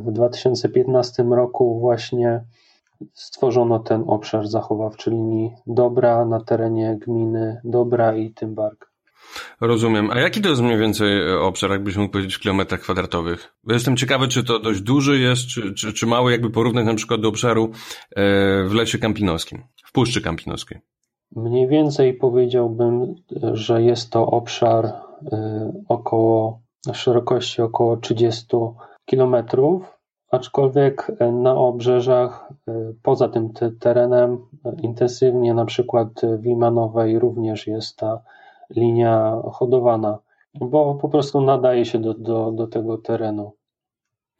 w 0.00 0.12
2015 0.12 1.22
roku 1.22 1.80
właśnie 1.80 2.44
stworzono 3.12 3.78
ten 3.78 4.04
obszar 4.06 4.46
zachowawczy 4.46 5.10
linii 5.10 5.50
Dobra 5.66 6.24
na 6.24 6.40
terenie 6.40 6.98
gminy 7.06 7.60
Dobra 7.64 8.16
i 8.16 8.30
Tymbark. 8.30 8.94
Rozumiem. 9.60 10.10
A 10.10 10.20
jaki 10.20 10.40
to 10.40 10.48
jest 10.48 10.62
mniej 10.62 10.78
więcej 10.78 11.32
obszar, 11.32 11.70
jakbyś 11.70 11.96
mógł 11.96 12.12
powiedzieć 12.12 12.34
w 12.34 12.40
kilometrach 12.40 12.80
kwadratowych? 12.80 13.54
Bo 13.64 13.72
jestem 13.72 13.96
ciekawy, 13.96 14.28
czy 14.28 14.44
to 14.44 14.58
dość 14.58 14.80
duży 14.80 15.18
jest, 15.18 15.46
czy, 15.46 15.74
czy, 15.74 15.92
czy 15.92 16.06
mały, 16.06 16.32
jakby 16.32 16.50
porównać 16.50 16.86
na 16.86 16.94
przykład 16.94 17.20
do 17.20 17.28
obszaru 17.28 17.70
e, 18.16 18.22
w 18.64 18.74
lesie 18.74 18.98
kampinowskim, 18.98 19.62
w 19.84 19.92
Puszczy 19.92 20.20
Kampinoskiej. 20.22 20.80
Mniej 21.36 21.68
więcej 21.68 22.14
powiedziałbym, 22.14 23.14
że 23.52 23.82
jest 23.82 24.10
to 24.10 24.26
obszar 24.26 24.86
e, 24.86 24.92
około, 25.88 26.60
szerokości 26.92 27.62
około 27.62 27.96
30 27.96 28.46
kilometrów 29.04 29.82
aczkolwiek 30.34 31.12
e, 31.18 31.32
na 31.32 31.54
obrzeżach, 31.54 32.52
e, 32.68 32.92
poza 33.02 33.28
tym 33.28 33.52
terenem, 33.80 34.38
e, 34.64 34.76
intensywnie 34.82 35.54
na 35.54 35.64
przykład 35.64 36.08
w 36.38 36.44
Limanowej 36.44 37.18
również 37.18 37.66
jest 37.66 37.96
ta 37.96 38.20
linia 38.70 39.42
hodowana, 39.52 40.18
bo 40.54 40.94
po 40.94 41.08
prostu 41.08 41.40
nadaje 41.40 41.84
się 41.84 41.98
do, 41.98 42.14
do, 42.14 42.52
do 42.52 42.66
tego 42.66 42.98
terenu. 42.98 43.52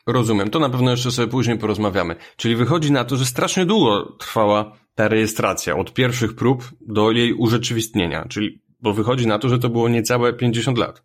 Rozumiem, 0.06 0.50
to 0.50 0.58
na 0.58 0.70
pewno 0.70 0.90
jeszcze 0.90 1.10
sobie 1.10 1.28
później 1.28 1.58
porozmawiamy. 1.58 2.16
Czyli 2.36 2.56
wychodzi 2.56 2.92
na 2.92 3.04
to, 3.04 3.16
że 3.16 3.24
strasznie 3.24 3.66
długo 3.66 4.12
trwała 4.18 4.72
ta 4.94 5.08
rejestracja, 5.08 5.76
od 5.76 5.92
pierwszych 5.92 6.36
prób 6.36 6.64
do 6.80 7.10
jej 7.10 7.34
urzeczywistnienia, 7.34 8.24
czyli 8.28 8.64
bo 8.80 8.92
wychodzi 8.92 9.26
na 9.26 9.38
to, 9.38 9.48
że 9.48 9.58
to 9.58 9.68
było 9.68 9.88
niecałe 9.88 10.32
50 10.32 10.78
lat. 10.78 11.02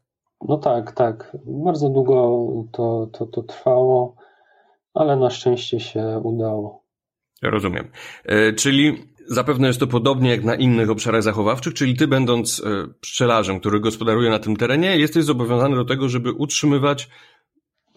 No 0.48 0.58
tak, 0.58 0.92
tak. 0.92 1.38
Bardzo 1.46 1.90
długo 1.90 2.46
to, 2.72 3.08
to, 3.12 3.26
to 3.26 3.44
trwało 3.44 4.16
ale 5.00 5.16
na 5.16 5.30
szczęście 5.30 5.80
się 5.80 6.22
udało. 6.24 6.84
Rozumiem. 7.42 7.88
E, 8.26 8.54
czyli 8.54 9.04
zapewne 9.28 9.68
jest 9.68 9.80
to 9.80 9.88
podobnie 9.88 10.30
jak 10.30 10.44
na 10.44 10.56
innych 10.56 10.90
obszarach 10.90 11.24
zachowawczych, 11.24 11.74
czyli 11.74 11.98
ty 11.98 12.08
będąc 12.08 12.60
e, 12.66 12.88
pszczelarzem, 13.02 13.60
który 13.60 13.80
gospodaruje 13.80 14.30
na 14.30 14.40
tym 14.40 14.56
terenie, 14.56 14.98
jesteś 14.98 15.24
zobowiązany 15.24 15.76
do 15.76 15.86
tego, 15.86 16.10
żeby 16.10 16.32
utrzymywać 16.32 17.10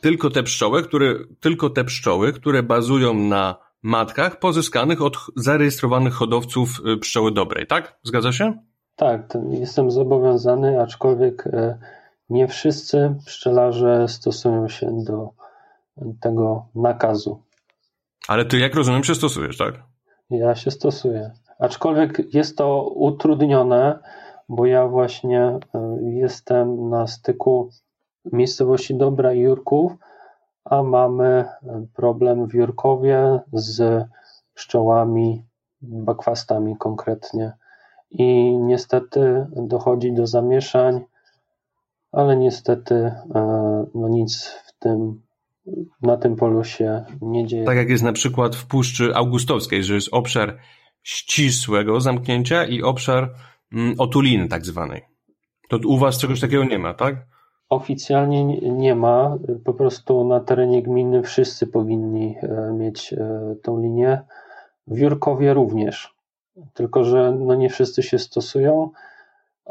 tylko 0.00 0.30
te 0.30 0.42
pszczoły, 0.42 0.82
które, 0.82 1.14
tylko 1.40 1.70
te 1.70 1.84
pszczoły, 1.84 2.32
które 2.32 2.62
bazują 2.62 3.14
na 3.14 3.56
matkach 3.82 4.38
pozyskanych 4.38 5.02
od 5.02 5.16
zarejestrowanych 5.36 6.14
hodowców 6.14 6.68
e, 6.86 6.96
pszczoły 6.96 7.32
dobrej, 7.32 7.66
tak? 7.66 7.98
Zgadza 8.02 8.32
się? 8.32 8.58
Tak, 8.96 9.38
jestem 9.50 9.90
zobowiązany, 9.90 10.80
aczkolwiek 10.80 11.48
nie 12.30 12.48
wszyscy 12.48 13.14
pszczelarze 13.26 14.08
stosują 14.08 14.68
się 14.68 15.04
do 15.06 15.41
tego 16.20 16.66
nakazu. 16.74 17.42
Ale 18.28 18.44
ty, 18.44 18.58
jak 18.58 18.74
rozumiem, 18.74 19.04
się 19.04 19.14
stosujesz, 19.14 19.58
tak? 19.58 19.82
Ja 20.30 20.54
się 20.54 20.70
stosuję. 20.70 21.30
Aczkolwiek 21.58 22.34
jest 22.34 22.58
to 22.58 22.88
utrudnione, 22.88 23.98
bo 24.48 24.66
ja 24.66 24.88
właśnie 24.88 25.40
e, 25.40 25.58
jestem 26.02 26.88
na 26.88 27.06
styku 27.06 27.70
miejscowości 28.32 28.94
Dobra 28.94 29.32
i 29.32 29.40
Jurków, 29.40 29.92
a 30.64 30.82
mamy 30.82 31.24
e, 31.26 31.86
problem 31.94 32.48
w 32.48 32.54
Jurkowie 32.54 33.40
z 33.52 34.06
pszczołami, 34.54 35.44
bakwastami 35.80 36.76
konkretnie. 36.76 37.52
I 38.10 38.56
niestety 38.58 39.46
dochodzi 39.56 40.12
do 40.12 40.26
zamieszań, 40.26 41.04
ale 42.12 42.36
niestety 42.36 42.94
e, 42.94 43.84
no 43.94 44.08
nic 44.08 44.46
w 44.46 44.78
tym 44.78 45.22
na 46.02 46.16
tym 46.16 46.36
polu 46.36 46.64
się 46.64 47.04
nie 47.20 47.46
dzieje. 47.46 47.64
Tak 47.64 47.76
jak 47.76 47.88
jest 47.88 48.04
na 48.04 48.12
przykład 48.12 48.56
w 48.56 48.66
Puszczy 48.66 49.14
Augustowskiej, 49.14 49.84
że 49.84 49.94
jest 49.94 50.08
obszar 50.12 50.58
ścisłego 51.02 52.00
zamknięcia 52.00 52.64
i 52.64 52.82
obszar 52.82 53.34
mm, 53.72 53.94
otuliny 53.98 54.48
tak 54.48 54.66
zwanej. 54.66 55.02
To 55.68 55.78
u 55.86 55.98
was 55.98 56.18
czegoś 56.18 56.40
takiego 56.40 56.64
nie 56.64 56.78
ma, 56.78 56.94
tak? 56.94 57.16
Oficjalnie 57.68 58.44
nie 58.60 58.94
ma, 58.94 59.38
po 59.64 59.74
prostu 59.74 60.24
na 60.24 60.40
terenie 60.40 60.82
gminy 60.82 61.22
wszyscy 61.22 61.66
powinni 61.66 62.36
e, 62.42 62.72
mieć 62.72 63.12
e, 63.12 63.54
tą 63.62 63.80
linię. 63.80 64.22
W 64.86 64.98
Jurkowie 64.98 65.54
również, 65.54 66.14
tylko 66.74 67.04
że 67.04 67.32
no 67.32 67.54
nie 67.54 67.68
wszyscy 67.68 68.02
się 68.02 68.18
stosują. 68.18 68.90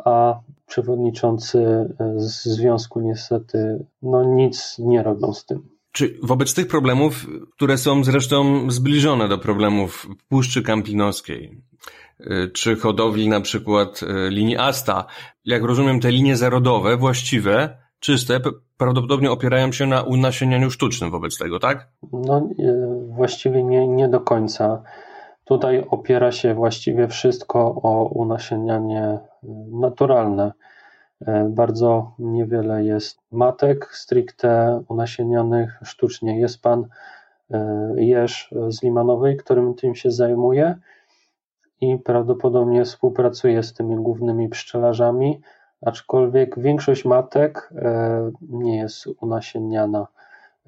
a 0.05 0.39
przewodniczący 0.65 1.89
z 2.15 2.43
związku 2.45 3.01
niestety 3.01 3.85
no 4.01 4.23
nic 4.23 4.79
nie 4.79 5.03
robią 5.03 5.33
z 5.33 5.45
tym. 5.45 5.69
Czy 5.91 6.17
wobec 6.23 6.53
tych 6.53 6.67
problemów, 6.67 7.27
które 7.55 7.77
są 7.77 8.03
zresztą 8.03 8.71
zbliżone 8.71 9.27
do 9.27 9.37
problemów 9.37 10.07
Puszczy 10.29 10.63
Kampinoskiej, 10.63 11.61
y, 12.19 12.51
czy 12.53 12.75
hodowli 12.75 13.29
na 13.29 13.41
przykład 13.41 14.03
y, 14.03 14.29
linii 14.29 14.57
Asta, 14.57 15.05
jak 15.45 15.63
rozumiem, 15.63 15.99
te 15.99 16.11
linie 16.11 16.37
zarodowe, 16.37 16.97
właściwe, 16.97 17.77
czyste, 17.99 18.39
prawdopodobnie 18.77 19.31
opierają 19.31 19.71
się 19.71 19.85
na 19.85 20.01
unasienianiu 20.01 20.71
sztucznym 20.71 21.11
wobec 21.11 21.37
tego, 21.37 21.59
tak? 21.59 21.87
No, 22.13 22.49
y, 22.59 22.73
właściwie 23.15 23.63
nie, 23.63 23.87
nie 23.87 24.07
do 24.07 24.19
końca. 24.19 24.83
Tutaj 25.45 25.85
opiera 25.89 26.31
się 26.31 26.53
właściwie 26.53 27.07
wszystko 27.07 27.59
o 27.83 28.09
unasienianie 28.13 29.19
naturalne. 29.71 30.51
E, 31.27 31.49
bardzo 31.49 32.11
niewiele 32.19 32.83
jest 32.83 33.19
matek 33.31 33.89
stricte 33.91 34.83
unasienionych 34.87 35.79
sztucznie. 35.83 36.39
Jest 36.39 36.61
pan 36.61 36.85
e, 37.51 37.93
Jerz 37.97 38.53
z 38.69 38.83
Limanowej, 38.83 39.37
którym 39.37 39.73
tym 39.73 39.95
się 39.95 40.11
zajmuje 40.11 40.75
i 41.81 41.97
prawdopodobnie 41.97 42.85
współpracuje 42.85 43.63
z 43.63 43.73
tymi 43.73 43.95
głównymi 43.95 44.49
pszczelarzami, 44.49 45.41
aczkolwiek 45.85 46.59
większość 46.59 47.05
matek 47.05 47.69
e, 47.75 48.31
nie 48.49 48.77
jest 48.77 49.07
unasienniana 49.21 50.07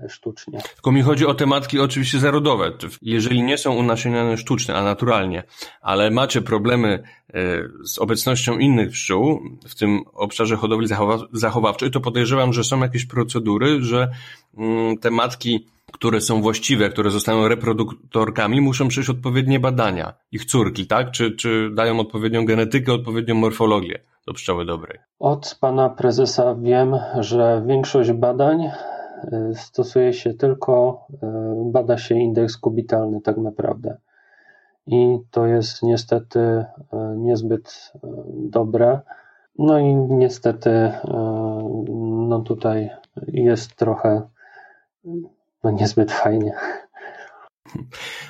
sztucznie. 0.09 0.61
Tylko 0.73 0.91
mi 0.91 1.01
chodzi 1.01 1.25
o 1.25 1.33
te 1.33 1.45
matki 1.45 1.79
oczywiście 1.79 2.19
zarodowe. 2.19 2.71
Jeżeli 3.01 3.43
nie 3.43 3.57
są 3.57 3.73
unasieniane 3.75 4.37
sztucznie, 4.37 4.75
a 4.75 4.83
naturalnie, 4.83 5.43
ale 5.81 6.11
macie 6.11 6.41
problemy 6.41 7.03
e, 7.33 7.33
z 7.85 7.99
obecnością 7.99 8.57
innych 8.57 8.91
pszczół 8.91 9.39
w 9.67 9.75
tym 9.75 10.01
obszarze 10.13 10.55
hodowli 10.55 10.87
zachowawczej, 11.33 11.91
to 11.91 11.99
podejrzewam, 11.99 12.53
że 12.53 12.63
są 12.63 12.79
jakieś 12.79 13.05
procedury, 13.05 13.81
że 13.81 14.09
mm, 14.57 14.97
te 14.97 15.11
matki, 15.11 15.67
które 15.91 16.21
są 16.21 16.41
właściwe, 16.41 16.89
które 16.89 17.11
zostają 17.11 17.47
reproduktorkami, 17.47 18.61
muszą 18.61 18.87
przejść 18.87 19.09
odpowiednie 19.09 19.59
badania. 19.59 20.13
Ich 20.31 20.45
córki, 20.45 20.87
tak? 20.87 21.11
Czy, 21.11 21.31
czy 21.31 21.69
dają 21.73 21.99
odpowiednią 21.99 22.45
genetykę, 22.45 22.93
odpowiednią 22.93 23.35
morfologię 23.35 23.99
do 24.27 24.33
pszczoły 24.33 24.65
dobrej? 24.65 24.99
Od 25.19 25.57
pana 25.61 25.89
prezesa 25.89 26.55
wiem, 26.55 26.95
że 27.19 27.63
większość 27.67 28.11
badań 28.11 28.71
stosuje 29.55 30.13
się 30.13 30.33
tylko, 30.33 31.07
y, 31.13 31.17
bada 31.71 31.97
się 31.97 32.15
indeks 32.15 32.57
kubitalny 32.57 33.21
tak 33.21 33.37
naprawdę. 33.37 33.97
I 34.87 35.19
to 35.31 35.45
jest 35.45 35.83
niestety 35.83 36.39
y, 36.39 36.65
niezbyt 37.17 37.93
dobre. 38.33 39.01
No 39.57 39.79
i 39.79 39.95
niestety 39.95 40.91
no 42.29 42.39
tutaj 42.39 42.89
jest 43.27 43.75
trochę 43.75 44.21
no 45.63 45.71
niezbyt 45.71 46.11
fajnie. 46.11 46.53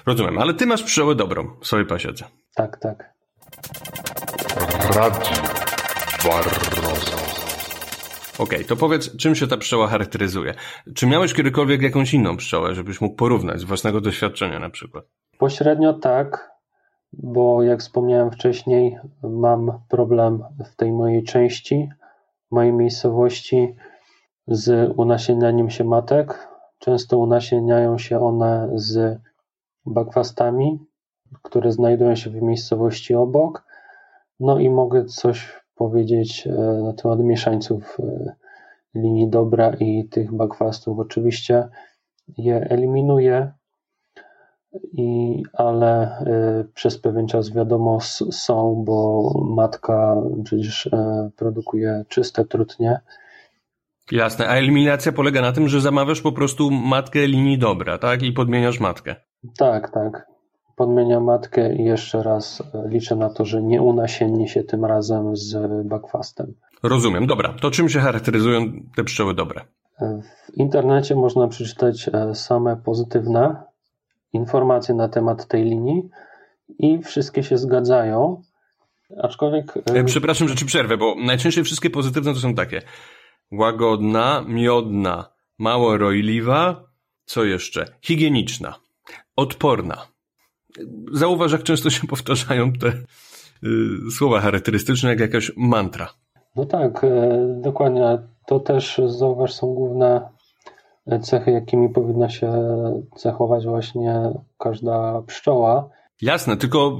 Rozumiem, 0.06 0.40
ale 0.40 0.54
ty 0.54 0.66
masz 0.66 0.84
pszczołę 0.84 1.16
dobrą 1.16 1.48
w 1.62 1.68
swojej 1.68 1.86
pasiece. 1.86 2.26
Tak, 2.56 2.78
tak. 2.78 3.14
Radio. 4.96 6.83
Okej, 8.34 8.46
okay, 8.46 8.64
to 8.64 8.76
powiedz, 8.76 9.18
czym 9.18 9.36
się 9.36 9.48
ta 9.48 9.58
pszczoła 9.58 9.88
charakteryzuje? 9.88 10.54
Czy 10.96 11.08
miałeś 11.08 11.34
kiedykolwiek 11.34 11.82
jakąś 11.82 12.14
inną 12.14 12.38
pszczołę, 12.38 12.76
żebyś 12.76 13.02
mógł 13.02 13.16
porównać 13.16 13.60
z 13.60 13.64
własnego 13.64 14.02
doświadczenia 14.02 14.60
na 14.60 14.70
przykład? 14.70 15.06
Pośrednio 15.38 15.94
tak, 15.94 16.52
bo 17.14 17.64
jak 17.64 17.80
wspomniałem 17.80 18.32
wcześniej, 18.32 18.98
mam 19.24 19.80
problem 19.90 20.44
w 20.72 20.76
tej 20.76 20.92
mojej 20.92 21.24
części, 21.24 21.90
mojej 22.52 22.74
miejscowości 22.74 23.76
z 24.48 24.92
unasienianiem 24.98 25.70
się 25.70 25.84
matek. 25.84 26.48
Często 26.80 27.18
unasieniają 27.18 27.98
się 27.98 28.20
one 28.20 28.70
z 28.76 29.20
bakwastami, 29.86 30.80
które 31.42 31.72
znajdują 31.72 32.16
się 32.16 32.30
w 32.30 32.42
miejscowości 32.42 33.16
obok. 33.16 33.64
No 34.40 34.60
i 34.60 34.70
mogę 34.70 35.06
coś 35.06 35.63
powiedzieć 35.76 36.48
e, 36.48 36.52
na 36.84 36.94
temat 36.94 37.20
mieszańców 37.20 37.98
e, 38.00 38.36
linii 38.96 39.30
dobra 39.30 39.74
i 39.80 40.08
tych 40.10 40.34
bakwastów. 40.34 41.00
Oczywiście 41.00 41.68
je 42.38 42.68
eliminuję, 42.70 43.52
i, 44.94 45.44
ale 45.54 46.18
e, 46.18 46.64
przez 46.74 47.00
pewien 47.00 47.28
czas 47.28 47.54
wiadomo 47.54 48.00
są, 48.32 48.84
bo 48.86 49.30
matka 49.56 50.16
przecież 50.44 50.90
produkuje 51.36 52.06
czyste 52.08 52.46
trutnie. 52.46 53.00
Jasne, 54.12 54.48
a 54.48 54.56
eliminacja 54.56 55.12
polega 55.12 55.42
na 55.42 55.52
tym, 55.52 55.68
że 55.68 55.82
zamawiasz 55.82 56.22
po 56.22 56.32
prostu 56.32 56.72
matkę 56.72 57.28
linii 57.28 57.58
dobra, 57.58 57.98
tak? 57.98 58.24
I 58.24 58.32
podmieniasz 58.32 58.80
matkę. 58.80 59.16
Tak, 59.58 59.90
tak 59.90 60.33
podmienia 60.76 61.20
matkę 61.20 61.76
i 61.76 61.84
jeszcze 61.84 62.24
raz 62.24 62.62
e, 62.62 62.90
liczę 62.90 63.16
na 63.16 63.30
to, 63.30 63.46
że 63.46 63.62
nie 63.62 63.82
unasienni 63.82 64.50
się 64.50 64.64
tym 64.64 64.86
razem 64.86 65.36
z 65.36 65.58
bakwastem. 65.88 66.54
Rozumiem. 66.84 67.28
Dobra, 67.28 67.54
to 67.62 67.72
czym 67.72 67.90
się 67.90 68.00
charakteryzują 68.00 68.74
te 68.96 69.04
pszczoły 69.04 69.34
dobre? 69.34 69.62
E, 70.02 70.22
w 70.22 70.58
internecie 70.58 71.16
można 71.16 71.48
przeczytać 71.48 72.10
e, 72.14 72.36
same 72.36 72.78
pozytywne 72.78 73.64
informacje 74.34 74.96
na 74.96 75.10
temat 75.10 75.48
tej 75.48 75.64
linii 75.64 76.10
i 76.80 77.00
wszystkie 77.04 77.44
się 77.44 77.58
zgadzają. 77.58 78.42
Aczkolwiek. 79.24 79.74
Przepraszam, 80.06 80.48
że 80.48 80.56
ci 80.56 80.66
przerwę, 80.66 80.98
bo 80.98 81.16
najczęściej 81.26 81.64
wszystkie 81.64 81.90
pozytywne 81.90 82.34
to 82.34 82.40
są 82.40 82.56
takie: 82.56 82.82
łagodna, 83.52 84.46
miodna, 84.48 85.30
mało 85.58 85.98
rojliwa, 85.98 86.84
co 87.26 87.44
jeszcze? 87.44 87.86
Higieniczna, 88.02 88.76
odporna. 89.36 90.13
Zauważ, 91.14 91.52
jak 91.52 91.64
często 91.64 91.90
się 91.90 92.08
powtarzają 92.08 92.74
te 92.74 92.88
y, 92.88 94.12
słowa 94.18 94.40
charakterystyczne, 94.40 95.10
jak 95.10 95.20
jakaś 95.20 95.52
mantra. 95.58 96.10
No 96.56 96.66
tak, 96.66 97.04
e, 97.04 97.38
dokładnie. 97.62 98.18
To 98.46 98.60
też 98.60 99.02
zauważ 99.06 99.54
są 99.54 99.68
główne 99.74 100.30
cechy, 101.22 101.52
jakimi 101.52 101.90
powinna 101.90 102.30
się 102.30 102.52
cechować 103.16 103.66
właśnie 103.66 104.32
każda 104.60 105.22
pszczoła. 105.22 105.90
Jasne, 106.24 106.58
tylko, 106.58 107.00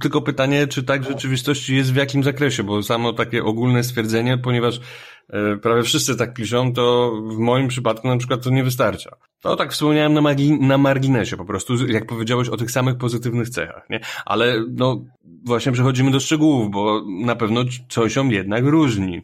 tylko 0.00 0.20
pytanie, 0.20 0.66
czy 0.66 0.82
tak 0.82 1.02
w 1.02 1.08
rzeczywistości 1.08 1.76
jest 1.76 1.92
w 1.92 1.96
jakim 1.96 2.22
zakresie, 2.22 2.62
bo 2.62 2.82
samo 2.82 3.12
takie 3.12 3.44
ogólne 3.44 3.84
stwierdzenie, 3.84 4.38
ponieważ 4.38 4.80
e, 5.28 5.56
prawie 5.56 5.82
wszyscy 5.82 6.16
tak 6.16 6.34
piszą, 6.34 6.72
to 6.72 7.12
w 7.30 7.38
moim 7.38 7.68
przypadku 7.68 8.08
na 8.08 8.16
przykład 8.16 8.42
to 8.44 8.50
nie 8.50 8.64
wystarcza. 8.64 9.16
To 9.42 9.56
tak 9.56 9.72
wspomniałem 9.72 10.14
na, 10.14 10.20
na 10.60 10.78
marginesie 10.78 11.36
po 11.36 11.44
prostu, 11.44 11.86
jak 11.86 12.06
powiedziałeś 12.06 12.48
o 12.48 12.56
tych 12.56 12.70
samych 12.70 12.98
pozytywnych 12.98 13.48
cechach, 13.48 13.86
nie? 13.90 14.00
Ale 14.24 14.54
no 14.70 15.04
właśnie 15.46 15.72
przechodzimy 15.72 16.10
do 16.10 16.20
szczegółów, 16.20 16.70
bo 16.70 17.02
na 17.24 17.36
pewno 17.36 17.60
coś 17.88 18.16
ją 18.16 18.28
jednak 18.28 18.64
różni. 18.64 19.22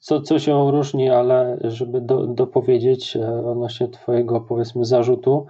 Co, 0.00 0.20
co 0.20 0.38
się 0.38 0.70
różni, 0.70 1.10
ale 1.10 1.58
żeby 1.64 2.00
do, 2.00 2.26
dopowiedzieć 2.26 3.16
e, 3.16 3.46
odnośnie 3.46 3.88
twojego 3.88 4.40
powiedzmy 4.40 4.84
zarzutu, 4.84 5.46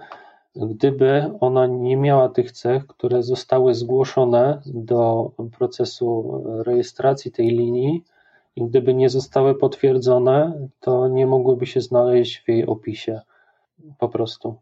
Gdyby 0.55 1.31
ona 1.39 1.67
nie 1.67 1.97
miała 1.97 2.29
tych 2.29 2.51
cech, 2.51 2.87
które 2.87 3.23
zostały 3.23 3.75
zgłoszone 3.75 4.61
do 4.65 5.31
procesu 5.57 6.43
rejestracji 6.65 7.31
tej 7.31 7.47
linii, 7.47 8.03
i 8.55 8.63
gdyby 8.63 8.93
nie 8.93 9.09
zostały 9.09 9.55
potwierdzone, 9.55 10.67
to 10.79 11.07
nie 11.07 11.27
mogłyby 11.27 11.65
się 11.65 11.81
znaleźć 11.81 12.39
w 12.39 12.49
jej 12.49 12.65
opisie. 12.65 13.21
Po 13.99 14.09
prostu. 14.09 14.55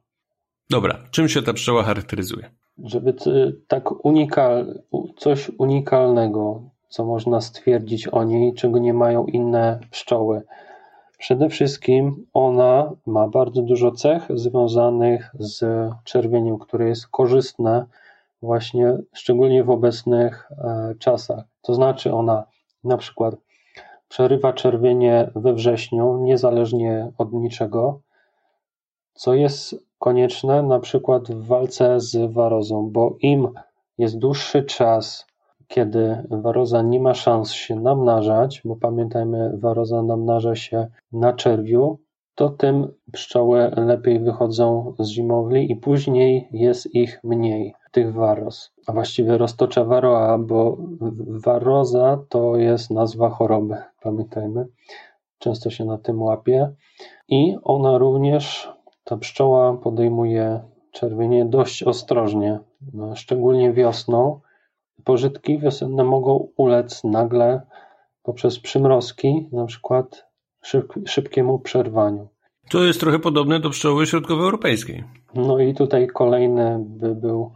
Dobra, 0.70 1.00
czym 1.12 1.30
się 1.30 1.42
ta 1.42 1.54
pszczoła 1.54 1.84
charakteryzuje? 1.84 2.50
Żeby 2.84 3.14
tak 3.68 4.06
unikal, 4.06 4.82
coś 5.18 5.52
unikalnego, 5.58 6.62
co 6.90 7.06
można 7.06 7.42
stwierdzić 7.42 8.08
o 8.08 8.24
niej, 8.24 8.54
czego 8.54 8.80
nie 8.80 8.94
mają 8.94 9.26
inne 9.26 9.80
pszczoły. 9.92 10.42
Przede 11.22 11.50
wszystkim 11.50 12.26
ona 12.34 12.92
ma 13.06 13.28
bardzo 13.28 13.62
dużo 13.62 13.92
cech 13.92 14.28
związanych 14.34 15.32
z 15.40 15.90
czerwieniem, 16.04 16.60
które 16.60 16.90
jest 16.90 17.08
korzystne 17.08 17.86
właśnie 18.42 18.98
szczególnie 19.14 19.64
w 19.64 19.70
obecnych 19.70 20.52
e, 20.52 20.96
czasach. 21.00 21.44
To 21.62 21.74
znaczy 21.74 22.14
ona 22.14 22.44
na 22.84 22.98
przykład 22.98 23.36
przerywa 24.08 24.54
czerwienie 24.54 25.32
we 25.36 25.54
wrześniu 25.54 26.18
niezależnie 26.24 27.12
od 27.18 27.34
niczego, 27.34 28.00
co 29.14 29.34
jest 29.34 29.76
konieczne 30.00 30.64
na 30.64 30.80
przykład 30.80 31.32
w 31.32 31.48
walce 31.48 32.00
z 32.00 32.34
warozą, 32.34 32.90
bo 32.92 33.16
im 33.20 33.50
jest 33.98 34.18
dłuższy 34.18 34.64
czas 34.64 35.28
kiedy 35.72 36.18
waroza 36.30 36.82
nie 36.82 37.00
ma 37.00 37.14
szans 37.14 37.52
się 37.52 37.76
namnażać, 37.76 38.62
bo 38.66 38.76
pamiętajmy, 38.76 39.58
waroza 39.58 40.04
namnaża 40.04 40.56
się 40.56 40.88
na 41.12 41.34
czerwiu, 41.34 42.00
to 42.36 42.50
tym 42.50 42.94
pszczoły 43.12 43.72
lepiej 43.76 44.20
wychodzą 44.20 44.94
z 45.00 45.08
zimowli 45.08 45.72
i 45.72 45.76
później 45.76 46.48
jest 46.52 46.96
ich 46.96 47.20
mniej, 47.24 47.74
tych 47.92 48.14
waros. 48.14 48.72
A 48.88 48.94
właściwie 48.94 49.38
roztocza 49.38 49.86
varroa, 49.86 50.38
bo 50.38 50.78
waroza 51.46 52.20
to 52.30 52.56
jest 52.56 52.92
nazwa 52.92 53.30
choroby, 53.30 53.76
pamiętajmy. 54.02 54.68
Często 55.40 55.70
się 55.70 55.86
na 55.86 55.98
tym 55.98 56.22
łapie. 56.22 56.72
I 57.28 57.58
ona 57.64 57.98
również, 57.98 58.74
ta 59.04 59.18
pszczoła 59.18 59.74
podejmuje 59.74 60.62
czerwienie 60.92 61.46
dość 61.46 61.84
ostrożnie, 61.84 62.60
no, 62.94 63.16
szczególnie 63.16 63.74
wiosną. 63.74 64.40
Pożytki 65.06 65.60
wiosenne 65.60 66.04
mogą 66.04 66.48
ulec 66.58 67.04
nagle 67.04 67.62
poprzez 68.24 68.60
przymrozki, 68.60 69.50
na 69.52 69.66
przykład 69.66 70.26
szyb, 70.62 70.94
szybkiemu 71.06 71.60
przerwaniu. 71.60 72.28
To 72.70 72.84
jest 72.84 73.00
trochę 73.00 73.20
podobne 73.20 73.60
do 73.60 73.70
pszczoły 73.70 74.08
środkowoeuropejskiej. 74.08 75.04
No 75.36 75.60
i 75.60 75.74
tutaj 75.74 76.08
kolejny 76.08 76.78
by 76.80 77.16
był 77.16 77.52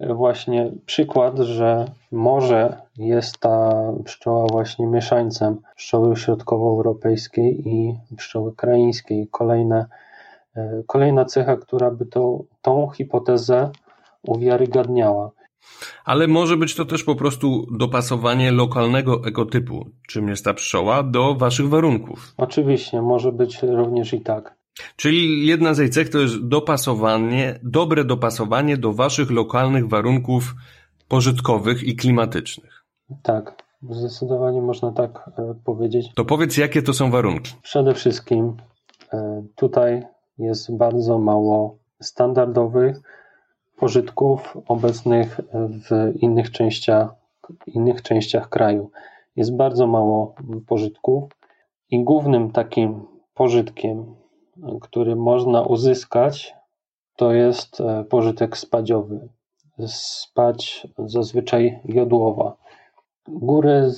właśnie 0.00 0.72
przykład, 0.86 1.38
że 1.38 1.84
może 2.12 2.76
jest 2.96 3.38
ta 3.38 3.72
pszczoła 4.04 4.46
właśnie 4.50 4.86
mieszańcem 4.86 5.60
pszczoły 5.76 6.16
środkowoeuropejskiej 6.16 7.68
i 7.68 7.98
pszczoły 8.16 8.54
kraińskiej. 8.56 9.28
Kolejne, 9.30 9.86
e, 10.56 10.82
kolejna 10.86 11.24
cecha, 11.24 11.56
która 11.56 11.90
by 11.90 12.06
to, 12.06 12.44
tą 12.62 12.90
hipotezę 12.90 13.70
uwiarygadniała. 14.22 15.30
Ale 16.04 16.26
może 16.28 16.56
być 16.56 16.74
to 16.74 16.84
też 16.84 17.04
po 17.04 17.14
prostu 17.14 17.66
dopasowanie 17.78 18.52
lokalnego 18.52 19.24
ekotypu, 19.26 19.90
czym 20.08 20.28
jest 20.28 20.44
ta 20.44 20.54
pszczoła, 20.54 21.02
do 21.02 21.34
waszych 21.34 21.68
warunków. 21.68 22.32
Oczywiście, 22.36 23.02
może 23.02 23.32
być 23.32 23.62
również 23.62 24.14
i 24.14 24.20
tak. 24.20 24.54
Czyli 24.96 25.46
jedna 25.46 25.74
z 25.74 25.78
jej 25.78 25.90
cech 25.90 26.08
to 26.08 26.18
jest 26.18 26.48
dopasowanie, 26.48 27.60
dobre 27.62 28.04
dopasowanie 28.04 28.76
do 28.76 28.92
waszych 28.92 29.30
lokalnych 29.30 29.88
warunków 29.88 30.54
pożytkowych 31.08 31.82
i 31.82 31.96
klimatycznych. 31.96 32.84
Tak, 33.22 33.62
zdecydowanie 33.90 34.62
można 34.62 34.92
tak 34.92 35.30
e, 35.38 35.54
powiedzieć. 35.64 36.06
To 36.14 36.24
powiedz, 36.24 36.56
jakie 36.56 36.82
to 36.82 36.92
są 36.92 37.10
warunki? 37.10 37.52
Przede 37.62 37.94
wszystkim 37.94 38.56
e, 39.12 39.44
tutaj 39.56 40.02
jest 40.38 40.76
bardzo 40.76 41.18
mało 41.18 41.78
standardowych 42.02 43.00
pożytków 43.84 44.56
obecnych 44.68 45.40
w 45.54 46.12
innych 46.22 46.50
częściach, 46.50 47.14
innych 47.66 48.02
częściach 48.02 48.48
kraju. 48.48 48.90
Jest 49.36 49.56
bardzo 49.56 49.86
mało 49.86 50.34
pożytków 50.66 51.24
i 51.90 52.04
głównym 52.04 52.50
takim 52.50 53.06
pożytkiem, 53.34 54.14
który 54.80 55.16
można 55.16 55.62
uzyskać, 55.62 56.54
to 57.16 57.32
jest 57.32 57.80
e, 57.80 58.04
pożytek 58.04 58.56
spadziowy. 58.56 59.28
Spać 59.86 60.86
zazwyczaj 60.98 61.80
jodłowa. 61.84 62.56
Góry 63.28 63.90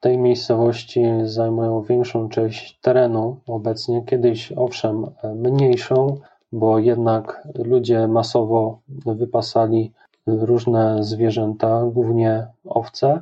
tej 0.00 0.18
miejscowości 0.18 1.02
zajmują 1.24 1.82
większą 1.82 2.28
część 2.28 2.78
terenu 2.80 3.40
obecnie, 3.46 4.02
kiedyś 4.06 4.52
owszem 4.52 5.06
mniejszą, 5.34 6.20
bo 6.52 6.78
jednak 6.78 7.48
ludzie 7.54 8.08
masowo 8.08 8.80
wypasali 9.06 9.92
różne 10.26 11.04
zwierzęta, 11.04 11.82
głównie 11.92 12.46
owce, 12.64 13.20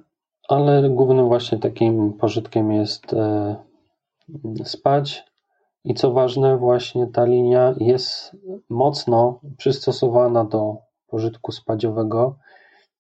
ale 0.49 0.91
głównym 0.91 1.27
właśnie 1.27 1.59
takim 1.59 2.13
pożytkiem 2.13 2.73
jest 2.73 3.13
e, 3.13 3.57
spać. 4.65 5.25
I 5.85 5.95
co 5.95 6.13
ważne, 6.13 6.57
właśnie 6.57 7.07
ta 7.07 7.25
linia 7.25 7.75
jest 7.77 8.37
mocno 8.69 9.41
przystosowana 9.57 10.45
do 10.45 10.77
pożytku 11.07 11.53
spadziowego. 11.53 12.37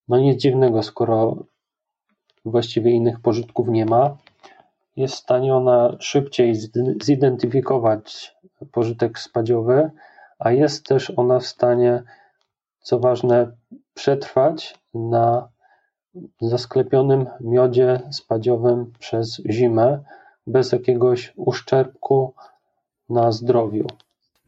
No 0.09 0.19
nic 0.19 0.43
dziwnego, 0.43 0.83
skoro 0.83 1.37
właściwie 2.45 2.91
innych 2.91 3.21
pożytków 3.21 3.69
nie 3.69 3.87
ma, 3.87 4.17
jest 4.97 5.15
w 5.15 5.19
stanie 5.19 5.55
ona 5.55 5.97
szybciej 5.99 6.55
zidentyfikować 7.03 8.37
pożytek 8.73 9.19
spadziowy, 9.19 9.91
a 10.39 10.53
jest 10.53 10.87
też 10.87 11.13
ona 11.17 11.39
w 11.39 11.47
stanie, 11.47 12.03
co 12.81 12.99
ważne, 12.99 13.53
przetrwać 13.95 14.75
na 14.95 15.49
zasklepionym 16.41 17.27
miodzie 17.41 18.01
spadziowym 18.13 18.93
przez 18.99 19.43
zimę, 19.51 20.05
bez 20.47 20.73
jakiegoś 20.73 21.33
uszczerbku 21.37 22.35
na 23.09 23.33
zdrowiu. 23.33 23.87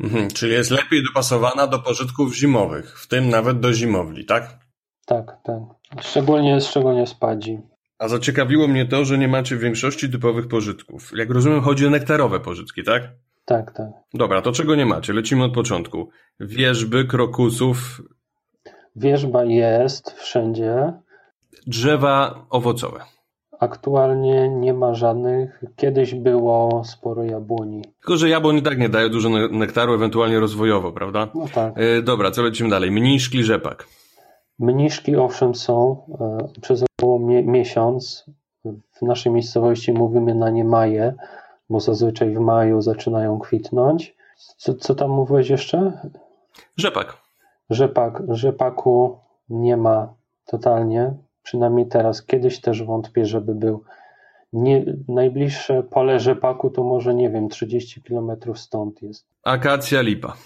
Mhm, 0.01 0.29
czyli 0.29 0.53
jest 0.53 0.71
lepiej 0.71 1.03
dopasowana 1.05 1.67
do 1.67 1.79
pożytków 1.79 2.35
zimowych, 2.35 3.01
w 3.01 3.09
tym 3.09 3.29
nawet 3.29 3.61
do 3.61 3.73
zimowli, 3.73 4.25
tak? 4.25 4.59
Tak, 5.07 5.37
tak. 5.45 5.63
Szczególnie, 6.01 6.61
szczególnie 6.61 7.07
spadzi. 7.07 7.59
A 7.99 8.09
zaciekawiło 8.09 8.69
mnie 8.69 8.87
to, 8.87 9.05
że 9.05 9.19
nie 9.19 9.29
macie 9.29 9.57
większości 9.57 10.11
typowych 10.11 10.49
pożytków. 10.49 11.13
Jak 11.17 11.31
rozumiem, 11.31 11.61
chodzi 11.61 11.87
o 11.87 11.91
nektarowe 11.91 12.41
pożytki, 12.41 12.85
tak? 12.85 13.03
Tak, 13.49 13.73
tak. 13.73 13.91
Dobra, 14.15 14.43
to 14.43 14.53
czego 14.53 14.75
nie 14.75 14.87
macie? 14.87 15.13
Lecimy 15.13 15.45
od 15.45 15.55
początku. 15.55 16.09
Wierzby, 16.41 17.05
krokusów. 17.05 18.03
Wierzba 18.97 19.45
jest 19.45 20.11
wszędzie. 20.11 20.93
Drzewa 21.67 22.47
owocowe. 22.51 23.01
Aktualnie 23.61 24.49
nie 24.49 24.75
ma 24.75 24.95
żadnych. 24.95 25.63
Kiedyś 25.77 26.15
było 26.15 26.85
sporo 26.85 27.25
jabłoni. 27.25 27.83
Tylko, 28.01 28.17
że 28.17 28.29
jabłoni 28.29 28.63
tak 28.63 28.79
nie 28.79 28.89
dają 28.89 29.09
dużo 29.09 29.29
nektaru, 29.51 29.95
ewentualnie 29.95 30.41
rozwojowo, 30.41 30.93
prawda? 30.93 31.29
No 31.35 31.45
tak. 31.55 31.77
Yy, 31.77 32.03
dobra, 32.03 32.31
co 32.31 32.43
lecimy 32.43 32.71
dalej? 32.71 32.91
Mniszki, 32.91 33.45
rzepak. 33.45 33.87
Mniszki 34.59 35.17
owszem 35.17 35.55
są 35.55 36.07
e, 36.21 36.61
przez 36.61 36.85
około 36.99 37.19
miesiąc. 37.43 38.25
W 38.65 39.03
naszej 39.03 39.33
miejscowości 39.33 39.93
mówimy 39.93 40.35
na 40.35 40.51
nie 40.51 40.65
maje 40.65 41.15
bo 41.71 41.81
zazwyczaj 41.81 42.35
w 42.35 42.41
maju 42.41 42.81
zaczynają 42.81 43.39
kwitnąć. 43.39 44.17
Co, 44.57 44.75
co 44.75 44.95
tam 44.95 45.11
mówiłeś 45.11 45.51
jeszcze? 45.51 46.09
Rzepak. 46.77 47.17
Rzepak. 47.71 48.23
Rzepaku 48.29 49.19
nie 49.49 49.77
ma 49.77 50.15
totalnie, 50.47 51.15
przynajmniej 51.43 51.87
teraz. 51.87 52.23
Kiedyś 52.23 52.61
też 52.61 52.83
wątpię, 52.83 53.27
żeby 53.27 53.55
był. 53.55 53.85
Nie, 54.53 54.85
najbliższe 55.09 55.83
pole 55.83 56.21
rzepaku 56.21 56.71
to 56.71 56.85
może, 56.85 57.15
nie 57.15 57.31
wiem, 57.31 57.49
30 57.49 58.03
km 58.03 58.31
stąd 58.55 59.03
jest. 59.03 59.27
Akacja, 59.45 60.01
lipa. 60.01 60.37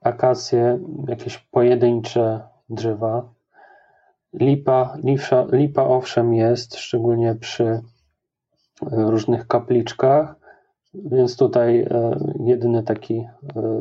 Akacje, 0.00 0.78
jakieś 1.08 1.38
pojedyncze 1.38 2.40
drzewa. 2.68 3.28
Lipa, 4.32 4.96
lipa, 5.04 5.46
lipa 5.52 5.82
owszem 5.82 6.34
jest, 6.34 6.76
szczególnie 6.76 7.34
przy 7.34 7.80
różnych 8.82 9.46
kapliczkach, 9.46 10.34
więc 10.94 11.36
tutaj 11.36 11.80
e, 11.80 12.18
jedyny 12.44 12.82
taki 12.82 13.14
e, 13.18 13.26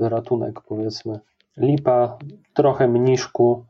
ratunek, 0.09 0.61
powiedzmy. 0.61 1.19
Lipa, 1.57 2.17
trochę 2.53 2.87
mniszku, 2.87 3.65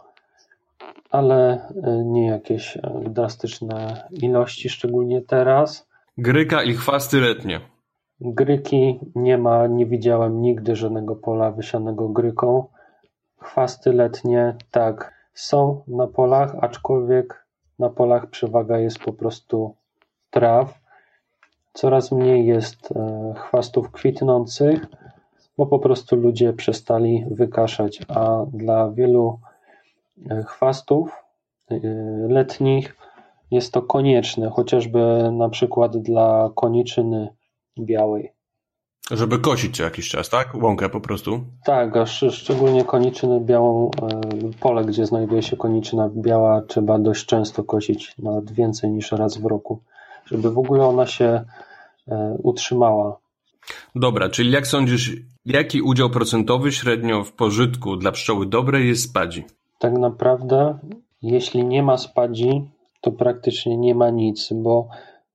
ale 1.10 1.68
e, 1.84 2.04
nie 2.06 2.28
jakieś 2.28 2.78
drastyczne 3.10 4.08
ilości, 4.12 4.70
szczególnie 4.70 5.22
teraz. 5.22 5.88
Gryka 6.18 6.64
i 6.64 6.74
chwasty 6.74 7.22
letnie. 7.22 7.62
Gryki 8.22 9.00
nie 9.16 9.38
ma, 9.38 9.68
nie 9.68 9.86
widziałem 9.86 10.42
nigdy 10.42 10.76
żadnego 10.76 11.16
pola 11.16 11.52
wysianego 11.52 12.10
gryką. 12.10 12.66
Chwasty 13.42 13.94
letnie, 13.94 14.56
tak, 14.72 15.14
są 15.34 15.84
na 15.88 16.08
polach, 16.08 16.56
aczkolwiek 16.62 17.46
na 17.80 17.90
polach 17.90 18.30
przewaga 18.30 18.80
jest 18.80 19.00
po 19.00 19.14
prostu 19.14 19.76
traw. 20.30 20.85
Coraz 21.76 22.12
mniej 22.12 22.46
jest 22.46 22.92
e, 22.92 23.34
chwastów 23.38 23.92
kwitnących, 23.92 24.86
bo 25.58 25.66
po 25.66 25.80
prostu 25.80 26.16
ludzie 26.16 26.54
przestali 26.54 27.26
wykaszać, 27.32 28.00
a 28.08 28.46
dla 28.54 28.92
wielu 28.92 29.40
e, 30.30 30.44
chwastów 30.44 31.12
e, 31.72 31.78
letnich 32.30 32.96
jest 33.52 33.74
to 33.74 33.82
konieczne, 33.82 34.50
chociażby 34.50 35.32
na 35.32 35.50
przykład 35.50 35.98
dla 35.98 36.50
koniczyny 36.56 37.30
białej. 37.80 38.32
Żeby 39.12 39.40
kosić 39.40 39.78
co 39.78 39.84
jakiś 39.84 40.10
czas, 40.10 40.30
tak? 40.30 40.56
Łąkę 40.62 40.90
po 40.90 41.02
prostu? 41.02 41.40
Tak, 41.66 41.98
a 41.98 42.06
szczególnie 42.06 42.84
koniczynę 42.84 43.40
białą, 43.40 43.92
pole, 44.60 44.86
gdzie 44.86 45.06
znajduje 45.06 45.42
się 45.42 45.58
koniczyna 45.58 46.10
biała, 46.16 46.62
trzeba 46.62 47.00
dość 47.00 47.26
często 47.26 47.64
kosić, 47.64 48.16
nawet 48.18 48.52
więcej 48.52 48.92
niż 48.92 49.12
raz 49.12 49.38
w 49.38 49.46
roku, 49.46 49.80
żeby 50.26 50.52
w 50.52 50.58
ogóle 50.58 50.86
ona 50.86 51.06
się 51.06 51.46
E, 52.08 52.38
utrzymała. 52.44 53.20
Dobra, 53.96 54.30
czyli 54.30 54.52
jak 54.52 54.68
sądzisz, 54.68 55.12
jaki 55.46 55.82
udział 55.82 56.10
procentowy 56.10 56.72
średnio 56.72 57.24
w 57.24 57.34
pożytku 57.34 57.96
dla 57.98 58.12
pszczoły 58.12 58.46
dobrej 58.46 58.88
jest 58.88 59.10
spadzi? 59.10 59.44
Tak 59.80 59.94
naprawdę, 59.94 60.80
jeśli 61.22 61.66
nie 61.66 61.84
ma 61.84 61.98
spadzi, 61.98 62.70
to 63.02 63.12
praktycznie 63.12 63.78
nie 63.78 63.96
ma 63.96 64.10
nic, 64.10 64.54
bo 64.54 64.88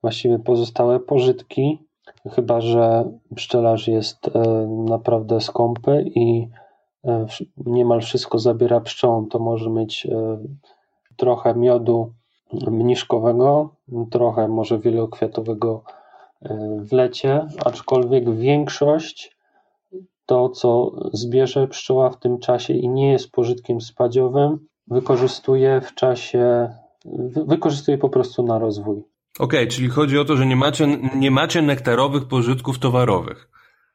właściwie 0.03 0.38
pozostałe 0.38 1.00
pożytki 1.00 1.79
chyba 2.35 2.61
że 2.61 3.05
pszczelarz 3.37 3.88
jest 3.88 4.29
e, 4.29 4.40
naprawdę 4.88 5.40
skąpy 5.40 6.05
i 6.14 6.48
e, 7.05 7.26
niemal 7.57 8.00
wszystko 8.00 8.38
zabiera 8.38 8.81
pszczołom, 8.81 9.29
to 9.29 9.38
może 9.38 9.70
mieć 9.70 10.07
trochę 11.16 11.55
miodu 11.55 12.12
mniszkowego, 12.53 13.75
trochę 14.11 14.49
może 14.49 14.79
wielokwiatowego 14.79 15.83
w 16.79 16.93
lecie, 16.93 17.47
aczkolwiek 17.65 18.31
większość 18.31 19.37
to, 20.27 20.49
co 20.49 20.93
zbierze 21.13 21.69
pszczoła 21.69 22.11
w 22.11 22.19
tym 22.19 22.39
czasie 22.39 22.75
i 22.75 22.89
nie 22.89 23.13
jest 23.13 23.31
pożytkiem 23.33 23.81
spadziowym, 23.81 24.59
wykorzystuje 24.87 25.81
w 25.81 25.95
czasie, 25.95 26.69
wykorzystuje 27.47 27.99
po 27.99 28.09
prostu 28.09 28.43
na 28.43 28.59
rozwój. 28.59 29.05
Okej, 29.39 29.61
okay, 29.61 29.67
czyli 29.67 29.89
chodzi 29.89 30.19
o 30.19 30.25
to, 30.25 30.37
że 30.37 30.47
nie 30.47 30.57
macie, 30.57 30.99
nie 31.17 31.31
macie 31.31 31.63
nektarowych 31.63 32.29
pożytków 32.29 32.79
towarowych. 32.79 33.51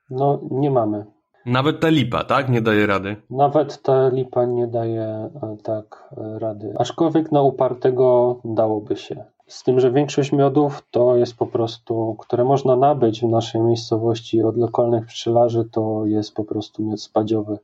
No, 0.09 0.39
nie 0.51 0.71
mamy. 0.71 1.05
Nawet 1.45 1.79
ta 1.79 1.89
lipa, 1.89 2.23
tak? 2.23 2.49
Nie 2.49 2.61
daje 2.61 2.85
rady. 2.85 3.15
Nawet 3.29 3.81
ta 3.81 4.09
lipa 4.09 4.45
nie 4.45 4.67
daje 4.67 5.03
e, 5.03 5.57
tak 5.63 6.09
e, 6.17 6.39
rady. 6.39 6.73
Aczkolwiek 6.79 7.31
na 7.31 7.41
upartego 7.41 8.39
dałoby 8.45 8.95
się. 8.95 9.23
Z 9.47 9.63
tym, 9.63 9.79
że 9.79 9.91
większość 9.91 10.31
miodów 10.31 10.83
to 10.91 11.15
jest 11.15 11.37
po 11.37 11.45
prostu, 11.45 12.15
które 12.19 12.43
można 12.43 12.75
nabyć 12.75 13.21
w 13.21 13.29
naszej 13.29 13.61
miejscowości 13.61 14.43
od 14.43 14.57
lokalnych 14.57 15.05
pszczelarzy, 15.05 15.65
to 15.71 16.05
jest 16.05 16.35
po 16.35 16.43
prostu 16.43 16.83
miód 16.83 17.01
spadziowy. 17.01 17.57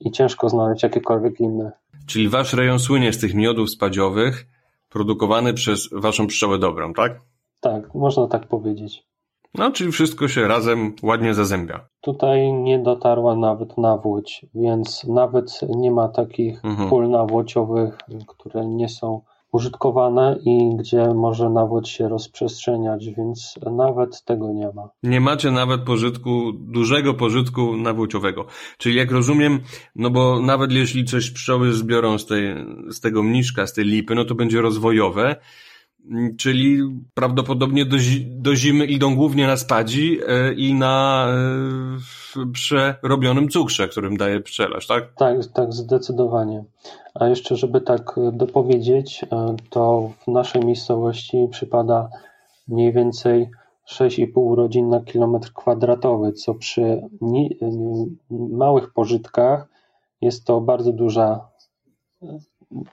I 0.00 0.10
ciężko 0.10 0.48
znaleźć 0.48 0.82
jakiekolwiek 0.82 1.40
inne. 1.40 1.72
Czyli 2.06 2.28
wasz 2.28 2.52
rejon 2.52 2.78
słynie 2.78 3.12
z 3.12 3.18
tych 3.18 3.34
miodów 3.34 3.70
spadziowych, 3.70 4.46
produkowany 4.90 5.54
przez 5.54 5.88
waszą 5.92 6.26
pszczołę 6.26 6.58
dobrą, 6.58 6.92
tak? 6.92 7.20
Tak, 7.60 7.94
można 7.94 8.26
tak 8.26 8.46
powiedzieć. 8.46 9.06
No, 9.58 9.70
czyli 9.72 9.92
wszystko 9.92 10.28
się 10.28 10.48
razem 10.48 10.92
ładnie 11.02 11.34
zazębia. 11.34 11.88
Tutaj 12.00 12.52
nie 12.52 12.78
dotarła 12.78 13.36
nawet 13.36 13.78
nawłoć, 13.78 14.46
więc 14.54 15.04
nawet 15.04 15.60
nie 15.68 15.90
ma 15.90 16.08
takich 16.08 16.64
mhm. 16.64 16.90
pól 16.90 17.10
nawłociowych, 17.10 17.98
które 18.26 18.66
nie 18.66 18.88
są 18.88 19.20
użytkowane 19.52 20.38
i 20.44 20.76
gdzie 20.76 21.14
może 21.14 21.50
nawód 21.50 21.88
się 21.88 22.08
rozprzestrzeniać, 22.08 23.10
więc 23.16 23.54
nawet 23.76 24.24
tego 24.24 24.52
nie 24.52 24.70
ma. 24.74 24.88
Nie 25.02 25.20
macie 25.20 25.50
nawet 25.50 25.80
pożytku, 25.80 26.52
dużego 26.52 27.14
pożytku 27.14 27.76
nawłociowego. 27.76 28.46
Czyli 28.78 28.96
jak 28.96 29.10
rozumiem, 29.10 29.60
no 29.96 30.10
bo 30.10 30.40
nawet 30.40 30.72
jeśli 30.72 31.04
coś 31.04 31.30
pszczoły 31.30 31.72
zbiorą 31.72 32.18
z, 32.18 32.26
tej, 32.26 32.54
z 32.88 33.00
tego 33.00 33.22
mniszka, 33.22 33.66
z 33.66 33.72
tej 33.72 33.84
lipy, 33.84 34.14
no 34.14 34.24
to 34.24 34.34
będzie 34.34 34.60
rozwojowe, 34.60 35.36
czyli 36.38 36.82
prawdopodobnie 37.14 37.86
do, 37.86 37.96
do 38.26 38.56
zimy 38.56 38.86
idą 38.86 39.16
głównie 39.16 39.46
na 39.46 39.56
spadzi 39.56 40.18
e, 40.26 40.52
i 40.52 40.74
na 40.74 41.26
e, 42.36 42.52
przerobionym 42.52 43.48
cukrze, 43.48 43.88
którym 43.88 44.16
daje 44.16 44.40
pszczelarz, 44.40 44.86
tak? 44.86 45.14
Tak, 45.14 45.46
tak, 45.46 45.72
zdecydowanie. 45.72 46.64
A 47.14 47.26
jeszcze, 47.26 47.56
żeby 47.56 47.80
tak 47.80 48.14
dopowiedzieć, 48.32 49.24
e, 49.24 49.56
to 49.70 50.12
w 50.24 50.30
naszej 50.30 50.64
miejscowości 50.64 51.48
przypada 51.50 52.08
mniej 52.68 52.92
więcej 52.92 53.50
6,5 53.92 54.54
rodzin 54.54 54.88
na 54.88 55.00
kilometr 55.00 55.52
kwadratowy, 55.52 56.32
co 56.32 56.54
przy 56.54 57.02
małych 58.30 58.92
pożytkach 58.92 59.68
jest 60.20 60.44
to 60.44 60.60
bardzo 60.60 60.92
duża 60.92 61.48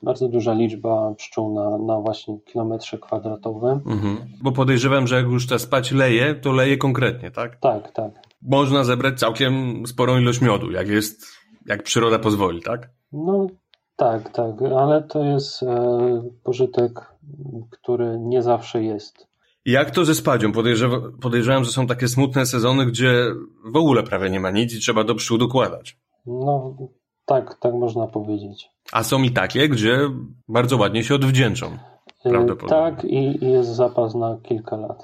bardzo 0.04 0.28
duża 0.28 0.54
liczba 0.54 1.14
pszczół 1.18 1.54
na, 1.54 1.78
na 1.78 2.00
właśnie 2.00 2.40
kilometrze 2.40 2.98
kwadratowym. 2.98 3.82
Mhm. 3.86 4.18
Bo 4.42 4.52
podejrzewam, 4.52 5.08
że 5.08 5.16
jak 5.16 5.26
już 5.26 5.48
ta 5.48 5.60
spać 5.60 5.92
leje, 5.92 6.36
to 6.36 6.52
leje 6.52 6.78
konkretnie, 6.78 7.32
tak? 7.32 7.60
Tak, 7.60 7.92
tak. 7.92 8.12
Można 8.42 8.84
zebrać 8.84 9.20
całkiem 9.20 9.84
sporą 9.88 10.20
ilość 10.20 10.42
miodu, 10.42 10.72
jak 10.72 10.88
jest, 10.88 11.26
jak 11.66 11.84
przyroda 11.84 12.20
pozwoli, 12.20 12.62
tak? 12.62 12.90
No 13.12 13.48
tak, 13.96 14.30
tak, 14.32 14.62
ale 14.80 15.04
to 15.04 15.24
jest 15.24 15.64
e, 15.64 16.30
pożytek, 16.44 16.92
który 17.70 18.20
nie 18.20 18.42
zawsze 18.42 18.84
jest. 18.84 19.28
Jak 19.66 19.92
to 19.92 20.06
ze 20.06 20.16
spadzią? 20.16 20.52
Podejrzewam, 20.52 21.18
podejrzewam, 21.22 21.64
że 21.64 21.72
są 21.72 21.88
takie 21.88 22.08
smutne 22.08 22.46
sezony, 22.46 22.86
gdzie 22.86 23.26
w 23.74 23.76
ogóle 23.76 24.04
prawie 24.04 24.30
nie 24.30 24.40
ma 24.40 24.52
nic 24.52 24.76
i 24.76 24.80
trzeba 24.80 25.04
do 25.04 25.16
pszczół 25.16 25.38
dokładać. 25.38 25.98
No 26.26 26.78
tak, 27.26 27.58
tak 27.60 27.74
można 27.74 28.08
powiedzieć. 28.08 28.70
A 28.92 29.04
są 29.04 29.22
i 29.22 29.32
takie, 29.32 29.70
gdzie 29.70 29.98
bardzo 30.48 30.78
ładnie 30.78 31.04
się 31.04 31.16
odwdzięczą. 31.16 31.78
E, 32.26 32.30
prawdopodobnie. 32.30 32.92
Tak, 32.92 33.06
i 33.06 33.46
jest 33.46 33.70
zapas 33.70 34.16
na 34.16 34.38
kilka 34.44 34.78
lat. 34.78 35.04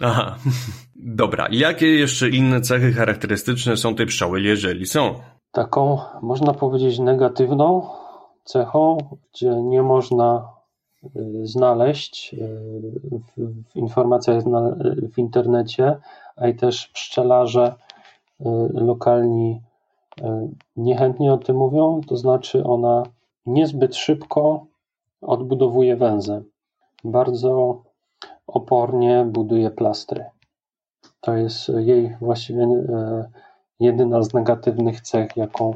Aha, 0.00 0.36
dobra. 0.96 1.48
Jakie 1.50 1.86
jeszcze 1.86 2.28
inne 2.28 2.60
cechy 2.60 2.92
charakterystyczne 2.92 3.76
są 3.76 3.94
tej 3.94 4.06
pszczoły, 4.06 4.40
jeżeli 4.40 4.86
są? 4.86 5.14
Taką, 5.52 5.98
można 6.22 6.54
powiedzieć, 6.54 6.98
negatywną 6.98 7.88
cechą, 8.44 8.98
gdzie 9.32 9.50
nie 9.50 9.82
można 9.82 10.48
e, 11.04 11.08
znaleźć 11.42 12.34
e, 12.34 12.38
w 13.36 13.76
informacjach 13.76 14.42
w 15.12 15.18
internecie, 15.18 15.96
a 16.36 16.48
i 16.48 16.54
też 16.54 16.88
pszczelarze 16.88 17.74
lokalni 18.74 19.60
niechętnie 20.76 21.32
o 21.32 21.38
tym 21.38 21.56
mówią, 21.56 22.00
to 22.06 22.16
znaczy 22.16 22.64
ona 22.64 23.02
niezbyt 23.46 23.96
szybko 23.96 24.66
odbudowuje 25.20 25.96
węzę. 25.96 26.42
Bardzo 27.04 27.82
opornie 28.46 29.26
buduje 29.28 29.70
plastry. 29.70 30.24
To 31.20 31.34
jest 31.34 31.68
jej 31.68 32.16
właściwie 32.20 32.62
e, 32.62 33.30
jedyna 33.80 34.22
z 34.22 34.34
negatywnych 34.34 35.00
cech, 35.00 35.36
jaką, 35.36 35.74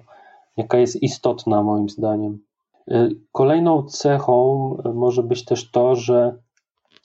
jaka 0.56 0.78
jest 0.78 1.02
istotna 1.02 1.62
moim 1.62 1.88
zdaniem. 1.88 2.38
E, 2.90 3.08
kolejną 3.32 3.82
cechą 3.82 4.76
może 4.94 5.22
być 5.22 5.44
też 5.44 5.70
to, 5.70 5.94
że 5.94 6.36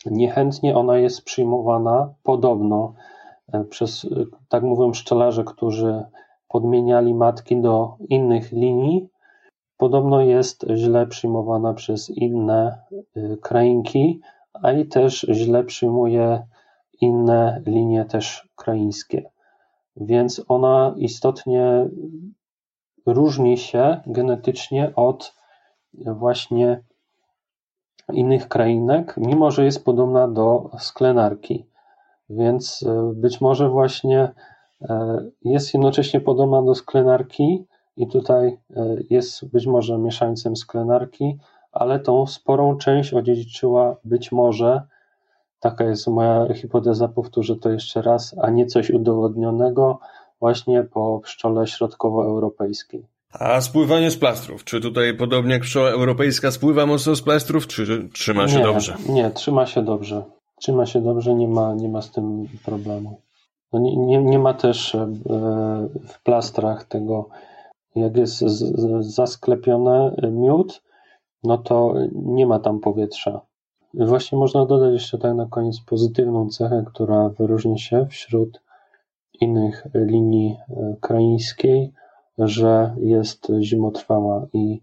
niechętnie 0.06 0.78
ona 0.78 0.98
jest 0.98 1.24
przyjmowana 1.24 2.14
podobno 2.24 2.94
e, 3.54 3.64
przez, 3.64 4.08
tak 4.50 4.64
mówią 4.64 4.92
pszczelarze, 4.92 5.44
którzy 5.44 6.04
podmieniali 6.52 7.14
matki 7.14 7.62
do 7.62 7.98
innych 8.10 8.52
linii, 8.52 9.10
podobno 9.78 10.22
jest 10.22 10.66
źle 10.76 11.08
przyjmowana 11.08 11.74
przez 11.74 12.10
inne 12.10 12.78
y, 13.18 13.38
krainki, 13.42 14.22
a 14.54 14.72
i 14.72 14.86
też 14.86 15.26
źle 15.32 15.64
przyjmuje 15.64 16.48
inne 17.02 17.62
linie 17.66 18.06
też 18.06 18.50
kraińskie. 18.56 19.30
Więc 19.96 20.46
ona 20.48 20.94
istotnie 20.98 21.90
różni 23.06 23.58
się 23.58 24.02
genetycznie 24.06 24.96
od 24.96 25.36
właśnie 25.94 26.84
innych 28.14 28.48
krainek, 28.48 29.14
mimo 29.18 29.52
że 29.52 29.66
jest 29.66 29.86
podobna 29.86 30.28
do 30.28 30.70
sklenarki. 30.80 31.66
Więc 32.30 32.82
y, 32.82 33.14
być 33.16 33.42
może 33.42 33.70
właśnie 33.70 34.32
jest 35.42 35.74
jednocześnie 35.74 36.22
podobna 36.22 36.62
do 36.62 36.76
sklenarki 36.76 37.66
i 37.98 38.08
tutaj 38.08 38.48
e, 38.48 38.98
jest 39.10 39.46
być 39.46 39.68
może 39.68 39.98
mieszańcem 39.98 40.56
sklenarki, 40.56 41.38
ale 41.72 42.00
tą 42.00 42.28
sporą 42.28 42.78
część 42.78 43.14
odziedziczyła 43.14 43.96
być 44.04 44.32
może, 44.32 44.82
taka 45.60 45.84
jest 45.84 46.08
moja 46.08 46.54
hipoteza, 46.54 47.08
powtórzę 47.08 47.56
to 47.56 47.70
jeszcze 47.70 48.02
raz, 48.02 48.36
a 48.42 48.50
nie 48.50 48.66
coś 48.66 48.90
udowodnionego 48.90 50.00
właśnie 50.40 50.84
po 50.84 51.20
pszczole 51.20 51.68
środkowoeuropejskiej. 51.68 53.06
A 53.34 53.62
spływanie 53.62 54.12
z 54.12 54.18
plastrów, 54.18 54.64
czy 54.64 54.82
tutaj 54.82 55.14
podobnie 55.18 55.54
jak 55.54 55.62
pszczoła 55.62 55.90
europejska 55.90 56.52
spływa 56.52 56.86
mocno 56.86 57.16
z 57.16 57.22
plastrów, 57.22 57.68
czy 57.68 58.10
trzyma 58.14 58.48
się 58.48 58.58
nie, 58.58 58.64
dobrze? 58.64 58.96
Nie, 59.10 59.32
trzyma 59.32 59.66
się 59.66 59.84
dobrze. 59.84 60.24
Trzyma 60.60 60.86
się 60.86 61.02
dobrze, 61.02 61.36
nie 61.36 61.48
ma, 61.48 61.74
nie 61.74 61.90
ma 61.90 62.02
z 62.02 62.12
tym 62.12 62.48
problemu. 62.66 63.20
No 63.74 63.80
nie, 63.80 63.98
nie, 63.98 64.24
nie 64.24 64.40
ma 64.40 64.54
też 64.54 64.96
e, 64.96 65.08
w 66.08 66.24
plastrach 66.24 66.84
tego, 66.84 67.30
jak 67.96 68.18
jest 68.18 68.40
zasklepiony 69.00 70.16
miód, 70.32 70.82
no 71.44 71.58
to 71.58 71.94
nie 72.14 72.48
ma 72.48 72.60
tam 72.60 72.80
powietrza. 72.80 73.42
Właśnie 73.94 74.38
można 74.38 74.66
dodać 74.66 74.94
jeszcze 74.94 75.18
tak 75.18 75.36
na 75.36 75.46
koniec 75.46 75.82
pozytywną 75.82 76.50
cechę, 76.50 76.84
która 76.88 77.30
wyróżnia 77.30 77.78
się 77.78 78.06
wśród 78.10 78.62
innych 79.42 79.88
linii 79.96 80.58
e, 80.70 80.96
kraińskiej, 81.02 81.94
że 82.38 82.96
jest 83.00 83.52
zimotrwała 83.62 84.48
i 84.54 84.82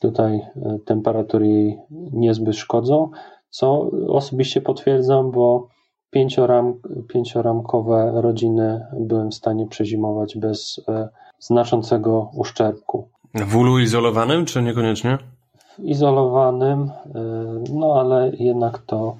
tutaj 0.00 0.36
e, 0.36 0.78
temperatury 0.84 1.48
jej 1.48 1.78
niezbyt 2.12 2.56
szkodzą, 2.56 3.10
co 3.50 3.90
osobiście 4.08 4.60
potwierdzam, 4.60 5.30
bo 5.30 5.68
pięcioramkowe 7.08 8.12
rodziny 8.14 8.86
byłem 8.92 9.30
w 9.30 9.34
stanie 9.34 9.66
przezimować 9.66 10.38
bez 10.38 10.80
e, 10.88 11.08
znaczącego 11.38 12.30
uszczerbku. 12.34 13.08
W 13.34 13.56
ulu 13.56 13.78
izolowanym, 13.78 14.44
czy 14.44 14.62
niekoniecznie? 14.62 15.18
W 15.78 15.84
izolowanym, 15.84 16.80
e, 16.82 16.90
no 17.72 18.00
ale 18.00 18.32
jednak 18.38 18.78
to 18.78 19.16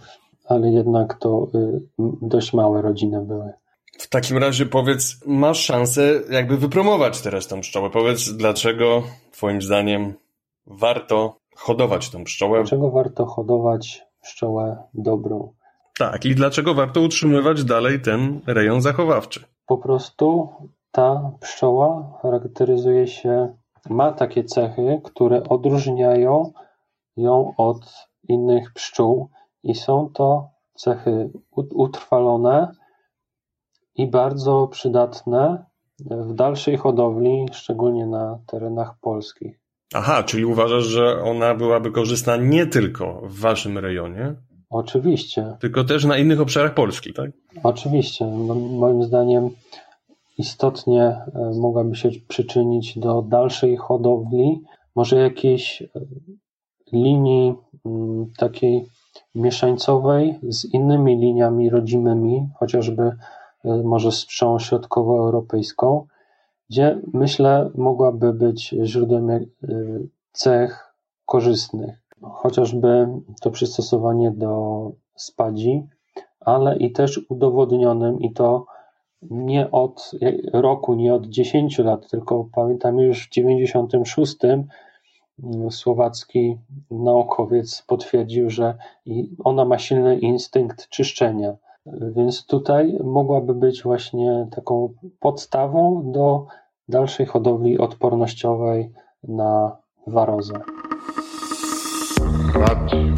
ale 0.50 0.70
jednak 0.70 1.14
to 1.14 1.48
y, 1.54 1.80
dość 2.22 2.52
małe 2.52 2.82
rodziny 2.82 3.24
były. 3.24 3.52
W 3.98 4.08
takim 4.08 4.38
razie 4.38 4.66
powiedz, 4.66 5.20
masz 5.26 5.64
szansę 5.64 6.20
jakby 6.30 6.56
wypromować 6.56 7.20
teraz 7.20 7.46
tą 7.46 7.60
pszczołę. 7.60 7.90
Powiedz, 7.90 8.32
dlaczego 8.32 9.02
twoim 9.32 9.62
zdaniem 9.62 10.14
warto 10.66 11.36
hodować 11.56 12.10
tą 12.10 12.24
pszczołę? 12.24 12.58
Dlaczego 12.58 12.90
warto 12.90 13.26
hodować 13.26 14.02
pszczołę 14.22 14.76
dobrą? 14.94 15.52
Tak, 16.00 16.24
i 16.24 16.34
dlaczego 16.34 16.74
warto 16.74 17.00
utrzymywać 17.00 17.64
dalej 17.64 18.00
ten 18.00 18.40
rejon 18.46 18.80
zachowawczy? 18.80 19.44
Po 19.66 19.78
prostu 19.78 20.48
ta 20.90 21.32
pszczoła 21.40 22.18
charakteryzuje 22.22 23.06
się, 23.06 23.56
ma 23.90 24.12
takie 24.12 24.44
cechy, 24.44 25.00
które 25.04 25.42
odróżniają 25.44 26.52
ją 27.16 27.54
od 27.56 28.08
innych 28.28 28.72
pszczół 28.72 29.30
i 29.62 29.74
są 29.74 30.10
to 30.14 30.48
cechy 30.74 31.30
utrwalone 31.56 32.72
i 33.94 34.10
bardzo 34.10 34.66
przydatne 34.66 35.64
w 35.98 36.34
dalszej 36.34 36.76
hodowli, 36.76 37.46
szczególnie 37.52 38.06
na 38.06 38.38
terenach 38.46 38.94
polskich. 39.00 39.60
Aha, 39.94 40.22
czyli 40.22 40.44
uważasz, 40.44 40.84
że 40.84 41.22
ona 41.22 41.54
byłaby 41.54 41.90
korzystna 41.92 42.36
nie 42.36 42.66
tylko 42.66 43.20
w 43.24 43.40
waszym 43.40 43.78
rejonie? 43.78 44.34
Oczywiście. 44.70 45.56
Tylko 45.60 45.84
też 45.84 46.04
na 46.04 46.18
innych 46.18 46.40
obszarach 46.40 46.74
Polski, 46.74 47.12
tak? 47.12 47.30
Oczywiście. 47.62 48.26
No, 48.26 48.54
moim 48.54 49.02
zdaniem 49.02 49.50
istotnie 50.38 51.02
e, 51.02 51.52
mogłaby 51.60 51.96
się 51.96 52.10
przyczynić 52.28 52.98
do 52.98 53.22
dalszej 53.22 53.76
hodowli, 53.76 54.62
może 54.94 55.16
jakiejś 55.16 55.82
e, 55.82 55.88
linii 56.92 57.54
mm, 57.86 58.32
takiej 58.38 58.86
mieszańcowej 59.34 60.38
z 60.42 60.64
innymi 60.64 61.16
liniami 61.16 61.70
rodzimymi, 61.70 62.48
chociażby 62.58 63.02
e, 63.02 63.16
może 63.84 64.12
z 64.12 64.26
pszczołą 64.26 64.58
środkowoeuropejską, 64.58 66.06
gdzie 66.70 67.00
myślę 67.12 67.70
mogłaby 67.74 68.32
być 68.32 68.74
źródłem 68.84 69.28
cech 70.32 70.94
korzystnych. 71.26 71.99
Chociażby 72.22 73.08
to 73.40 73.50
przystosowanie 73.50 74.30
do 74.30 74.92
spadzi, 75.16 75.86
ale 76.40 76.76
i 76.76 76.92
też 76.92 77.20
udowodnionym 77.28 78.20
i 78.20 78.32
to 78.32 78.66
nie 79.22 79.70
od 79.70 80.10
roku, 80.52 80.94
nie 80.94 81.14
od 81.14 81.26
10 81.26 81.78
lat, 81.78 82.10
tylko 82.10 82.46
pamiętam 82.52 82.98
już 82.98 83.26
w 83.26 83.30
96 83.30 84.36
mm, 84.44 84.66
słowacki 85.70 86.58
naukowiec 86.90 87.84
potwierdził, 87.86 88.50
że 88.50 88.74
ona 89.44 89.64
ma 89.64 89.78
silny 89.78 90.18
instynkt 90.18 90.88
czyszczenia. 90.88 91.56
Więc 91.86 92.46
tutaj 92.46 92.98
mogłaby 93.04 93.54
być 93.54 93.82
właśnie 93.82 94.48
taką 94.50 94.94
podstawą 95.20 96.02
do 96.12 96.46
dalszej 96.88 97.26
hodowli 97.26 97.78
odpornościowej 97.78 98.92
na 99.22 99.76
warozę. 100.06 100.54
Radio 102.60 103.14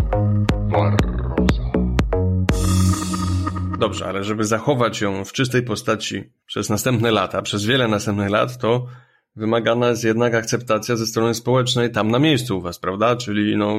Dobrze, 3.79 4.07
ale 4.07 4.25
żeby 4.25 4.45
zachować 4.45 5.01
ją 5.01 5.25
w 5.25 5.33
czystej 5.33 5.63
postaci 5.63 6.25
przez 6.47 6.71
następne 6.71 7.11
lata, 7.11 7.43
przez 7.43 7.65
wiele 7.65 7.89
następnych 7.89 8.31
lat, 8.31 8.59
to 8.59 8.87
wymagana 9.37 9.89
jest 9.89 10.05
jednak 10.05 10.35
akceptacja 10.35 10.97
ze 10.97 11.07
strony 11.07 11.35
społecznej 11.35 11.91
tam 11.91 12.11
na 12.11 12.19
miejscu 12.19 12.59
u 12.59 12.61
was, 12.61 12.79
prawda? 12.79 13.17
Czyli 13.17 13.57
no, 13.57 13.77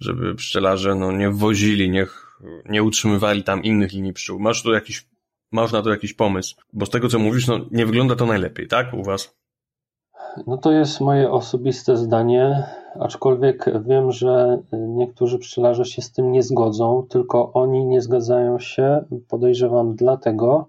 żeby 0.00 0.34
pszczelarze 0.34 0.94
no, 0.94 1.12
nie 1.12 1.30
wwozili, 1.30 1.90
niech 1.90 2.40
nie 2.68 2.82
utrzymywali 2.82 3.42
tam 3.42 3.62
innych 3.62 3.92
linii 3.92 4.12
pszczół. 4.12 4.40
Masz 4.40 4.62
tu 4.62 4.72
jakiś, 4.72 5.08
masz 5.52 5.72
na 5.72 5.82
to 5.82 5.90
jakiś 5.90 6.14
pomysł? 6.14 6.56
Bo 6.72 6.86
z 6.86 6.90
tego, 6.90 7.08
co 7.08 7.18
mówisz, 7.18 7.46
no, 7.46 7.60
nie 7.70 7.86
wygląda 7.86 8.16
to 8.16 8.26
najlepiej, 8.26 8.68
tak? 8.68 8.94
U 8.94 9.02
was? 9.04 9.36
No 10.46 10.56
to 10.56 10.72
jest 10.72 11.00
moje 11.00 11.30
osobiste 11.30 11.96
zdanie, 11.96 12.66
aczkolwiek 13.00 13.64
wiem, 13.82 14.12
że 14.12 14.58
niektórzy 14.72 15.38
pszczelarze 15.38 15.84
się 15.84 16.02
z 16.02 16.12
tym 16.12 16.32
nie 16.32 16.42
zgodzą, 16.42 17.06
tylko 17.08 17.52
oni 17.52 17.86
nie 17.86 18.00
zgadzają 18.00 18.58
się, 18.58 19.04
podejrzewam, 19.28 19.94
dlatego, 19.94 20.66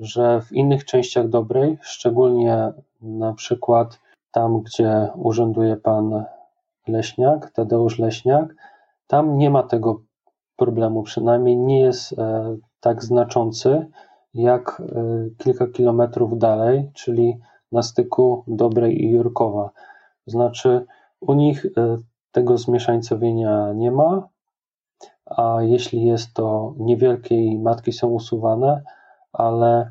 że 0.00 0.40
w 0.40 0.52
innych 0.52 0.84
częściach 0.84 1.28
dobrej, 1.28 1.78
szczególnie 1.82 2.72
na 3.02 3.32
przykład 3.32 4.00
tam, 4.32 4.60
gdzie 4.60 5.08
urzęduje 5.16 5.76
pan 5.76 6.24
Leśniak, 6.88 7.50
Tadeusz 7.50 7.98
Leśniak, 7.98 8.54
tam 9.06 9.38
nie 9.38 9.50
ma 9.50 9.62
tego 9.62 10.00
problemu, 10.56 11.02
przynajmniej 11.02 11.56
nie 11.56 11.80
jest 11.80 12.18
e, 12.18 12.56
tak 12.80 13.04
znaczący 13.04 13.86
jak 14.34 14.82
e, 14.82 14.94
kilka 15.38 15.66
kilometrów 15.66 16.38
dalej, 16.38 16.90
czyli 16.94 17.38
na 17.72 17.82
styku 17.82 18.44
Dobrej 18.46 19.04
i 19.04 19.10
Jurkowa. 19.10 19.70
Znaczy, 20.26 20.86
u 21.20 21.34
nich 21.34 21.66
e, 21.66 21.98
tego 22.32 22.58
zmieszańcowienia 22.58 23.72
nie 23.72 23.90
ma, 23.90 24.28
a 25.26 25.58
jeśli 25.62 26.06
jest, 26.06 26.34
to 26.34 26.74
niewielkie 26.78 27.44
i 27.44 27.58
matki 27.58 27.92
są 27.92 28.08
usuwane, 28.08 28.82
ale 29.32 29.90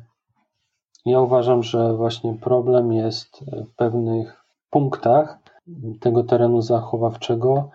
ja 1.06 1.20
uważam, 1.20 1.62
że 1.62 1.94
właśnie 1.94 2.34
problem 2.34 2.92
jest 2.92 3.44
w 3.68 3.74
pewnych 3.74 4.44
punktach 4.70 5.38
tego 6.00 6.24
terenu 6.24 6.62
zachowawczego 6.62 7.70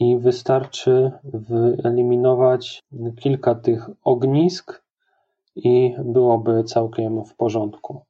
i 0.00 0.18
wystarczy 0.18 1.12
wyeliminować 1.24 2.82
kilka 3.20 3.54
tych 3.54 3.90
ognisk 4.04 4.82
i 5.56 5.94
byłoby 6.04 6.64
całkiem 6.64 7.24
w 7.24 7.34
porządku. 7.36 8.00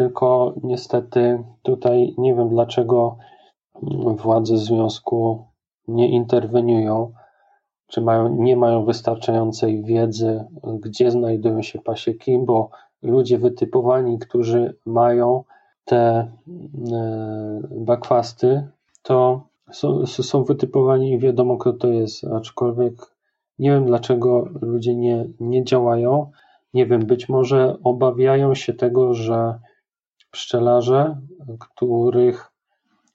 Tylko 0.00 0.54
niestety 0.62 1.44
tutaj 1.62 2.14
nie 2.18 2.34
wiem 2.34 2.48
dlaczego 2.48 3.16
władze 4.16 4.56
związku 4.58 5.44
nie 5.88 6.08
interweniują, 6.08 7.12
czy 7.86 8.00
mają, 8.00 8.28
nie 8.28 8.56
mają 8.56 8.84
wystarczającej 8.84 9.82
wiedzy, 9.84 10.44
gdzie 10.80 11.10
znajdują 11.10 11.62
się 11.62 11.78
pasieki, 11.78 12.38
bo 12.38 12.70
ludzie 13.02 13.38
wytypowani, 13.38 14.18
którzy 14.18 14.76
mają 14.86 15.44
te 15.84 15.98
e, 15.98 16.28
bakwasty, 17.70 18.68
to 19.02 19.42
są, 19.72 20.06
są 20.06 20.44
wytypowani 20.44 21.12
i 21.12 21.18
wiadomo, 21.18 21.56
kto 21.56 21.72
to 21.72 21.88
jest, 21.88 22.24
aczkolwiek 22.24 22.94
nie 23.58 23.70
wiem, 23.70 23.86
dlaczego 23.86 24.48
ludzie 24.60 24.94
nie, 24.94 25.26
nie 25.40 25.64
działają. 25.64 26.30
Nie 26.74 26.86
wiem, 26.86 27.00
być 27.00 27.28
może 27.28 27.76
obawiają 27.84 28.54
się 28.54 28.74
tego, 28.74 29.14
że 29.14 29.58
Pszczelarze, 30.30 31.20
których 31.60 32.52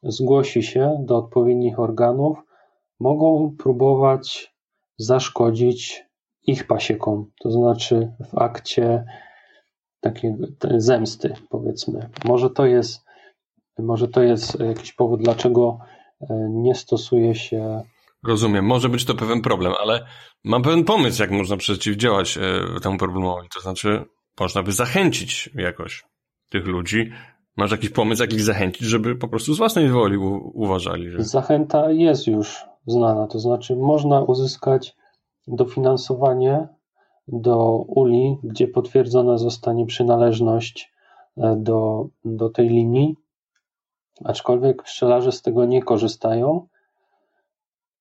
zgłosi 0.04 0.64
się 0.64 0.98
do 1.00 1.18
odpowiednich 1.18 1.80
organów, 1.80 2.38
mogą 3.00 3.56
próbować 3.60 4.56
zaszkodzić 4.98 6.04
ich 6.44 6.68
pasiekom, 6.68 7.32
to 7.40 7.52
znaczy 7.52 8.12
w 8.32 8.38
akcie 8.38 9.06
takiej 10.02 10.36
zemsty, 10.78 11.34
powiedzmy. 11.50 12.10
Może 12.26 12.50
to 12.50 12.66
jest, 12.66 13.06
może 13.80 14.08
to 14.08 14.24
jest 14.24 14.60
jakiś 14.60 14.94
powód, 14.94 15.22
dlaczego 15.22 15.80
e, 16.22 16.48
nie 16.50 16.76
stosuje 16.76 17.36
się. 17.36 17.82
Rozumiem, 18.24 18.66
może 18.66 18.90
być 18.90 19.06
to 19.06 19.16
pewien 19.16 19.42
problem, 19.42 19.74
ale 19.82 20.06
mam 20.44 20.62
pewien 20.62 20.84
pomysł, 20.84 21.22
jak 21.22 21.32
można 21.32 21.58
przeciwdziałać 21.58 22.38
e, 22.38 22.42
temu 22.82 22.98
problemowi. 22.98 23.48
To 23.54 23.60
znaczy, 23.60 24.06
można 24.40 24.64
by 24.64 24.72
zachęcić 24.72 25.50
jakoś 25.56 26.04
tych 26.50 26.66
ludzi. 26.66 27.12
Masz 27.58 27.72
jakiś 27.72 27.90
pomysł, 27.90 28.22
jak 28.22 28.34
ich 28.34 28.42
zachęcić, 28.42 28.88
żeby 28.88 29.16
po 29.16 29.28
prostu 29.28 29.54
z 29.54 29.58
własnej 29.58 29.90
woli 29.90 30.18
uważali? 30.54 31.10
Że... 31.10 31.24
Zachęta 31.24 31.92
jest 31.92 32.28
już 32.28 32.66
znana, 32.88 33.28
to 33.28 33.40
znaczy 33.40 33.76
można 33.76 34.22
uzyskać 34.22 34.96
dofinansowanie 35.48 36.68
do 37.28 37.78
uli, 37.88 38.38
gdzie 38.44 38.68
potwierdzona 38.68 39.38
zostanie 39.38 39.86
przynależność 39.86 40.94
e, 41.38 41.56
do, 41.60 42.08
do 42.26 42.50
tej 42.50 42.70
linii, 42.70 43.16
aczkolwiek 44.24 44.84
pszczelarze 44.84 45.32
z 45.32 45.42
tego 45.42 45.66
nie 45.66 45.84
korzystają. 45.84 46.68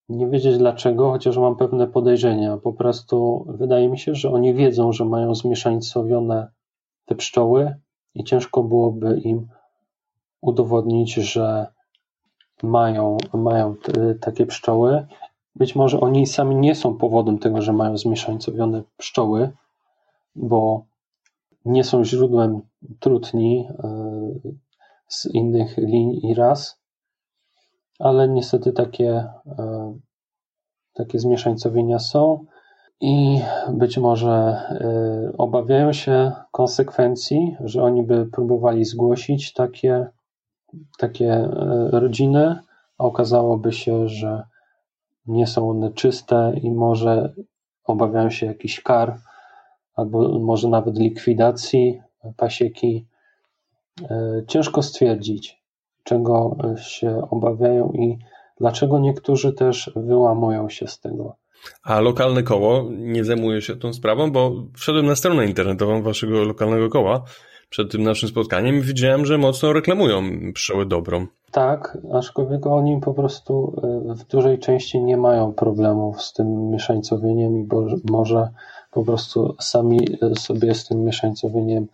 Nie 0.08 0.26
wiedzieć 0.26 0.58
dlaczego, 0.58 1.10
chociaż 1.10 1.36
mam 1.36 1.56
pewne 1.56 1.86
podejrzenia. 1.86 2.56
Po 2.56 2.72
prostu 2.72 3.46
wydaje 3.48 3.88
mi 3.88 3.98
się, 3.98 4.14
że 4.14 4.30
oni 4.30 4.54
wiedzą, 4.54 4.92
że 4.92 5.04
mają 5.04 5.34
zmieszańcowione 5.34 6.48
te 7.04 7.14
pszczoły, 7.14 7.74
i 8.14 8.24
ciężko 8.24 8.62
byłoby 8.62 9.20
im 9.20 9.48
udowodnić, 10.40 11.14
że 11.14 11.66
mają, 12.62 13.16
mają 13.32 13.76
takie 14.20 14.46
pszczoły. 14.46 15.06
Być 15.56 15.76
może 15.76 16.00
oni 16.00 16.26
sami 16.26 16.56
nie 16.56 16.74
są 16.74 16.96
powodem 16.96 17.38
tego, 17.38 17.62
że 17.62 17.72
mają 17.72 17.96
zmieszańcowione 17.96 18.82
pszczoły, 18.96 19.50
bo 20.36 20.84
nie 21.64 21.84
są 21.84 22.04
źródłem 22.04 22.60
trutni 23.00 23.68
e, 23.68 23.84
z 25.08 25.26
innych 25.26 25.76
linii 25.76 26.26
i 26.30 26.34
ras, 26.34 26.78
ale 27.98 28.28
niestety 28.28 28.72
takie, 28.72 29.10
e, 29.58 29.98
takie 30.94 31.18
zmieszańcowienia 31.18 31.98
są 31.98 32.46
i 33.04 33.42
być 33.72 33.98
może 33.98 34.62
y, 35.30 35.36
obawiają 35.36 35.92
się 35.92 36.32
konsekwencji, 36.52 37.56
że 37.60 37.82
oni 37.82 38.02
by 38.02 38.26
próbowali 38.26 38.84
zgłosić 38.84 39.52
takie, 39.52 40.06
takie 40.98 41.34
y, 41.34 41.48
rodziny, 41.90 42.58
a 42.98 43.04
okazałoby 43.04 43.72
się, 43.72 44.08
że 44.08 44.42
nie 45.26 45.46
są 45.46 45.70
one 45.70 45.92
czyste 45.92 46.52
i 46.62 46.70
może 46.70 47.34
obawiają 47.84 48.30
się 48.30 48.46
jakichś 48.46 48.80
kar, 48.80 49.18
albo 49.94 50.38
może 50.38 50.68
nawet 50.68 50.98
likwidacji 50.98 52.00
pasieki. 52.36 53.06
Y, 54.00 54.44
ciężko 54.48 54.82
stwierdzić, 54.82 55.62
czego 56.04 56.56
się 56.76 57.30
obawiają 57.30 57.92
i 57.92 58.18
dlaczego 58.60 58.98
niektórzy 58.98 59.52
też 59.52 59.92
wyłamują 59.96 60.68
się 60.68 60.86
z 60.86 61.00
tego. 61.00 61.43
A 61.82 62.00
lokalne 62.00 62.42
koło 62.42 62.90
nie 62.90 63.24
zajmuje 63.24 63.62
się 63.62 63.76
tą 63.76 63.92
sprawą, 63.92 64.32
bo 64.32 64.52
wszedłem 64.76 65.06
na 65.06 65.16
stronę 65.16 65.46
internetową 65.46 66.02
waszego 66.02 66.44
lokalnego 66.44 66.88
koła 66.88 67.24
przed 67.70 67.92
tym 67.92 68.02
naszym 68.02 68.28
spotkaniem 68.28 68.76
i 68.76 68.80
widziałem, 68.80 69.26
że 69.26 69.38
mocno 69.38 69.72
reklamują 69.72 70.22
pszczołę 70.54 70.86
dobrą. 70.86 71.26
Tak, 71.50 71.98
aczkolwiek 72.12 72.66
oni 72.66 73.00
po 73.00 73.14
prostu 73.14 73.80
e, 74.10 74.14
w 74.14 74.24
dużej 74.24 74.58
części 74.58 75.02
nie 75.02 75.16
mają 75.16 75.52
problemów 75.52 76.22
z 76.22 76.32
tym 76.32 76.70
mieszańcowieniem 76.70 77.58
i 77.58 77.68
może 78.10 78.48
po 78.90 79.04
prostu 79.04 79.56
sami 79.60 79.98
e, 80.22 80.34
sobie 80.34 80.74
z 80.74 80.88
tym 80.88 81.04
mieszańcowieniem 81.04 81.86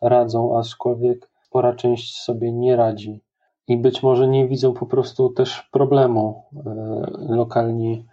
radzą, 0.00 0.58
aczkolwiek 0.58 1.28
spora 1.42 1.74
część 1.74 2.22
sobie 2.22 2.52
nie 2.52 2.76
radzi. 2.76 3.20
I 3.68 3.76
być 3.76 4.02
może 4.02 4.28
nie 4.28 4.48
widzą 4.48 4.74
po 4.74 4.86
prostu 4.86 5.30
też 5.30 5.68
problemu 5.72 6.42
e, 6.56 7.34
lokalni 7.34 8.06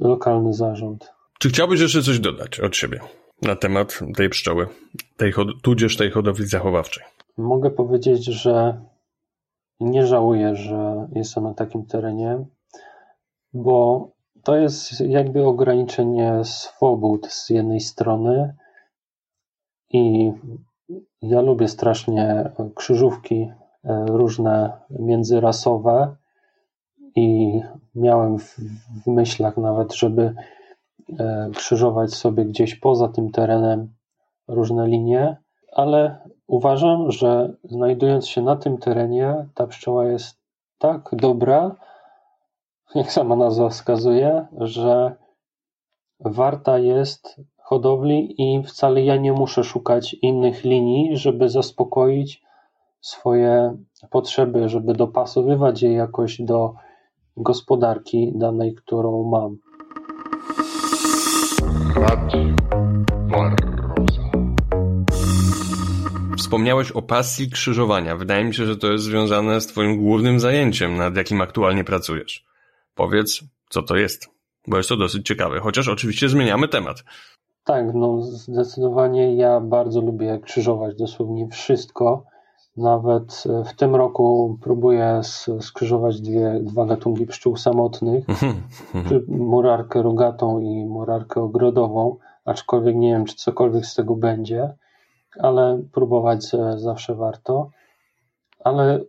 lokalny 0.00 0.52
zarząd. 0.52 1.12
Czy 1.38 1.48
chciałbyś 1.48 1.80
jeszcze 1.80 2.02
coś 2.02 2.20
dodać 2.20 2.60
od 2.60 2.76
siebie 2.76 3.00
na 3.42 3.56
temat 3.56 4.00
tej 4.16 4.28
pszczoły, 4.28 4.66
tej, 5.16 5.32
tudzież 5.62 5.96
tej 5.96 6.10
hodowli 6.10 6.46
zachowawczej? 6.46 7.04
Mogę 7.36 7.70
powiedzieć, 7.70 8.24
że 8.24 8.80
nie 9.80 10.06
żałuję, 10.06 10.56
że 10.56 11.08
jestem 11.14 11.44
na 11.44 11.54
takim 11.54 11.86
terenie, 11.86 12.44
bo 13.52 14.08
to 14.42 14.56
jest 14.56 15.00
jakby 15.00 15.46
ograniczenie 15.46 16.40
swobód 16.44 17.26
z 17.26 17.50
jednej 17.50 17.80
strony 17.80 18.54
i 19.90 20.32
ja 21.22 21.40
lubię 21.40 21.68
strasznie 21.68 22.50
krzyżówki 22.74 23.50
e, 23.84 24.04
różne 24.06 24.72
międzyrasowe 24.90 26.16
i 27.16 27.60
miałem 27.94 28.38
w, 28.38 28.56
w 29.04 29.06
myślach 29.06 29.56
nawet, 29.56 29.94
żeby 29.94 30.34
e, 31.18 31.50
krzyżować 31.54 32.14
sobie 32.14 32.44
gdzieś 32.44 32.74
poza 32.74 33.08
tym 33.08 33.30
terenem 33.30 33.94
różne 34.48 34.88
linie, 34.88 35.36
ale 35.72 36.18
uważam, 36.46 37.10
że 37.10 37.52
znajdując 37.64 38.28
się 38.28 38.42
na 38.42 38.56
tym 38.56 38.78
terenie, 38.78 39.46
ta 39.54 39.66
pszczoła 39.66 40.04
jest 40.04 40.38
tak 40.78 41.08
dobra, 41.12 41.76
jak 42.94 43.12
sama 43.12 43.36
nazwa 43.36 43.68
wskazuje, 43.68 44.46
że 44.60 45.16
warta 46.20 46.78
jest 46.78 47.40
hodowli 47.58 48.34
i 48.42 48.62
wcale 48.62 49.04
ja 49.04 49.16
nie 49.16 49.32
muszę 49.32 49.64
szukać 49.64 50.14
innych 50.22 50.64
linii, 50.64 51.16
żeby 51.16 51.48
zaspokoić 51.48 52.42
swoje 53.00 53.76
potrzeby, 54.10 54.68
żeby 54.68 54.94
dopasowywać 54.94 55.82
je 55.82 55.92
jakoś 55.92 56.42
do 56.42 56.74
gospodarki 57.36 58.32
danej, 58.34 58.74
którą 58.74 59.30
mam. 59.30 59.56
Wspomniałeś 66.38 66.92
o 66.92 67.02
pasji 67.02 67.50
krzyżowania. 67.50 68.16
Wydaje 68.16 68.44
mi 68.44 68.54
się, 68.54 68.66
że 68.66 68.76
to 68.76 68.92
jest 68.92 69.04
związane 69.04 69.60
z 69.60 69.66
Twoim 69.66 69.96
głównym 69.96 70.40
zajęciem, 70.40 70.96
nad 70.96 71.16
jakim 71.16 71.40
aktualnie 71.40 71.84
pracujesz. 71.84 72.44
Powiedz, 72.94 73.40
co 73.68 73.82
to 73.82 73.96
jest, 73.96 74.30
bo 74.66 74.76
jest 74.76 74.88
to 74.88 74.96
dosyć 74.96 75.26
ciekawe, 75.26 75.60
chociaż 75.60 75.88
oczywiście 75.88 76.28
zmieniamy 76.28 76.68
temat. 76.68 77.04
Tak, 77.64 77.94
no 77.94 78.22
zdecydowanie 78.22 79.36
ja 79.36 79.60
bardzo 79.60 80.00
lubię 80.00 80.40
krzyżować 80.42 80.96
dosłownie 80.96 81.48
wszystko. 81.48 82.24
Nawet 82.76 83.44
e, 83.46 83.64
w 83.64 83.74
tym 83.74 83.96
roku 83.96 84.58
próbuję 84.62 85.20
skrzyżować 85.60 86.20
dwie, 86.20 86.60
dwa 86.62 86.86
gatunki 86.86 87.26
pszczół 87.26 87.56
samotnych, 87.56 88.28
mhm, 88.28 88.62
mhm. 88.94 89.24
murarkę 89.28 90.02
rogatą 90.02 90.60
i 90.60 90.84
murarkę 90.84 91.42
ogrodową, 91.42 92.16
aczkolwiek 92.44 92.96
nie 92.96 93.12
wiem, 93.12 93.24
czy 93.24 93.36
cokolwiek 93.36 93.86
z 93.86 93.94
tego 93.94 94.16
będzie, 94.16 94.74
ale 95.40 95.82
próbować 95.92 96.46
zawsze 96.76 97.14
warto. 97.14 97.70
Ale 98.64 99.00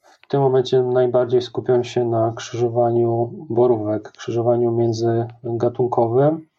w 0.00 0.28
tym 0.28 0.40
momencie 0.40 0.82
najbardziej 0.82 1.42
skupiam 1.42 1.84
się 1.84 2.04
na 2.04 2.32
krzyżowaniu 2.36 3.32
borówek, 3.48 4.12
krzyżowaniu 4.12 4.72
międzygatunkowym 4.72 6.49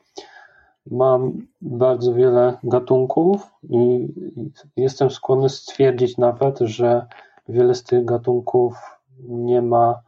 Mam 0.91 1.47
bardzo 1.61 2.13
wiele 2.13 2.57
gatunków 2.63 3.51
i 3.69 4.07
jestem 4.77 5.09
skłonny 5.09 5.49
stwierdzić 5.49 6.17
nawet, 6.17 6.59
że 6.59 7.05
wiele 7.49 7.75
z 7.75 7.83
tych 7.83 8.05
gatunków 8.05 8.73
nie 9.27 9.61
ma, 9.61 10.01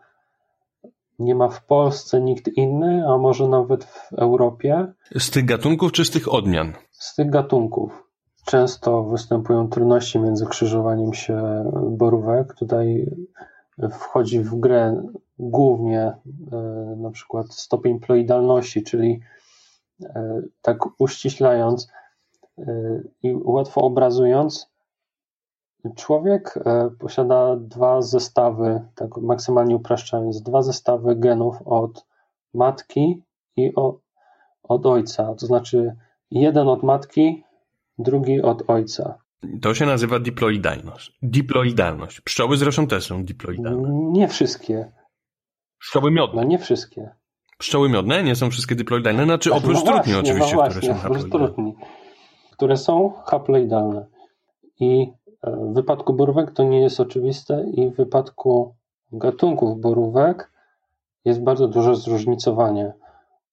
nie 1.19 1.35
ma 1.35 1.49
w 1.49 1.65
Polsce 1.65 2.21
nikt 2.21 2.47
inny, 2.47 3.03
a 3.07 3.17
może 3.17 3.47
nawet 3.47 3.83
w 3.83 4.13
Europie. 4.13 4.93
Z 5.17 5.31
tych 5.31 5.45
gatunków 5.45 5.91
czy 5.91 6.05
z 6.05 6.11
tych 6.11 6.33
odmian? 6.33 6.73
Z 6.91 7.15
tych 7.15 7.29
gatunków. 7.29 8.03
Często 8.45 9.03
występują 9.03 9.69
trudności 9.69 10.19
między 10.19 10.45
krzyżowaniem 10.45 11.13
się 11.13 11.65
borówek. 11.89 12.53
Tutaj 12.53 13.05
wchodzi 13.91 14.39
w 14.39 14.55
grę 14.55 15.03
głównie 15.39 16.01
e, 16.01 16.15
na 16.97 17.11
przykład 17.11 17.53
stopień 17.53 17.99
ploidalności, 17.99 18.83
czyli 18.83 19.19
tak 20.61 20.77
uściślając 20.99 21.87
e, 22.57 22.63
i 23.23 23.33
łatwo 23.43 23.81
obrazując, 23.81 24.73
człowiek 25.95 26.59
e, 26.65 26.89
posiada 26.99 27.55
dwa 27.55 28.01
zestawy, 28.01 28.81
tak 28.95 29.17
maksymalnie 29.17 29.75
upraszczając, 29.75 30.41
dwa 30.41 30.61
zestawy 30.61 31.15
genów 31.15 31.61
od 31.65 32.05
matki 32.53 33.21
i 33.55 33.73
od 34.63 34.85
ojca. 34.85 35.35
To 35.35 35.45
znaczy 35.45 35.95
jeden 36.31 36.67
od 36.67 36.83
matki, 36.83 37.43
drugi 37.97 38.41
od 38.41 38.69
ojca. 38.69 39.17
To 39.61 39.73
się 39.73 39.85
nazywa 39.85 40.19
diploidalność. 40.19 41.17
Diploidalność. 41.21 42.21
Pszczoły 42.21 42.57
zresztą 42.57 42.87
też 42.87 43.07
są 43.07 43.25
diploidalne. 43.25 43.89
Nie 44.11 44.27
wszystkie. 44.27 44.91
Pszczoły 45.79 46.11
miodne. 46.11 46.41
No 46.41 46.47
nie 46.47 46.59
wszystkie. 46.59 47.09
Pszczoły 47.63 47.89
miodne 47.89 48.23
nie 48.23 48.35
są 48.35 48.49
wszystkie 48.49 48.75
diploidalne, 48.75 49.23
znaczy 49.23 49.53
oprócz 49.53 49.85
no 49.85 49.91
trutni 49.91 50.15
oczywiście, 50.15 50.55
no 50.55 50.61
właśnie, 50.61 50.93
które 50.93 50.93
są 50.93 51.01
haploidalne. 51.01 51.45
Trutni, 51.47 51.75
które 52.51 52.77
są 52.77 53.13
haploidalne. 53.25 54.05
I 54.79 55.11
e, 55.43 55.51
w 55.51 55.73
wypadku 55.73 56.13
borówek 56.13 56.51
to 56.51 56.63
nie 56.63 56.81
jest 56.81 56.99
oczywiste 56.99 57.65
i 57.71 57.89
w 57.89 57.95
wypadku 57.95 58.75
gatunków 59.11 59.81
borówek 59.81 60.51
jest 61.25 61.43
bardzo 61.43 61.67
duże 61.67 61.95
zróżnicowanie. 61.95 62.93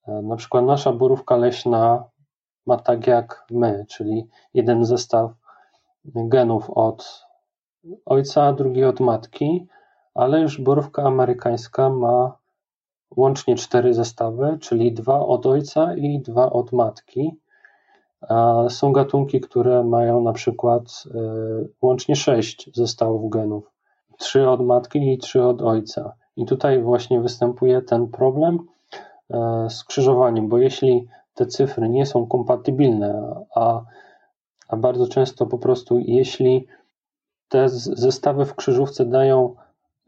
E, 0.09 0.23
na 0.23 0.37
przykład 0.37 0.65
nasza 0.65 0.93
borówka 0.93 1.37
leśna 1.37 2.05
ma 2.67 2.77
tak 2.77 3.07
jak 3.07 3.45
my, 3.51 3.85
czyli 3.89 4.27
jeden 4.55 4.85
zestaw 4.85 5.31
genów 6.05 6.71
od 6.71 7.27
ojca, 8.07 8.53
drugi 8.53 8.85
od 8.85 9.01
matki, 9.01 9.67
ale 10.15 10.41
już 10.41 10.61
borówka 10.61 11.03
amerykańska 11.03 11.91
ma 11.91 12.40
łącznie 13.17 13.55
cztery 13.57 13.95
zestawy, 13.95 14.59
czyli 14.61 14.93
dwa 14.93 15.27
od 15.27 15.47
ojca 15.47 15.95
i 15.95 16.21
dwa 16.21 16.51
od 16.51 16.73
matki. 16.73 17.37
Są 18.69 18.93
gatunki, 18.93 19.41
które 19.41 19.85
mają 19.85 20.23
na 20.23 20.33
przykład 20.33 20.83
e, 21.15 21.19
łącznie 21.83 22.17
sześć 22.17 22.71
zestawów 22.77 23.31
genów. 23.31 23.71
Trzy 24.19 24.49
od 24.49 24.61
matki 24.61 25.13
i 25.13 25.19
trzy 25.19 25.45
od 25.45 25.63
ojca. 25.63 26.13
I 26.37 26.47
tutaj 26.47 26.83
właśnie 26.83 27.21
występuje 27.21 27.83
ten 27.83 28.09
problem 28.09 28.59
e, 29.31 29.67
z 29.71 29.85
krzyżowaniem, 29.85 30.49
bo 30.49 30.59
jeśli 30.59 31.09
te 31.35 31.47
cyfry 31.47 31.89
nie 31.89 32.07
są 32.07 32.27
kompatybilne, 32.27 33.35
a, 33.55 33.83
a 34.69 34.77
bardzo 34.77 35.07
często 35.09 35.47
po 35.47 35.59
prostu 35.59 35.99
jeśli 35.99 36.67
te 37.49 37.69
zestawy 37.69 38.45
w 38.45 38.55
krzyżówce 38.55 39.07
dają 39.07 39.55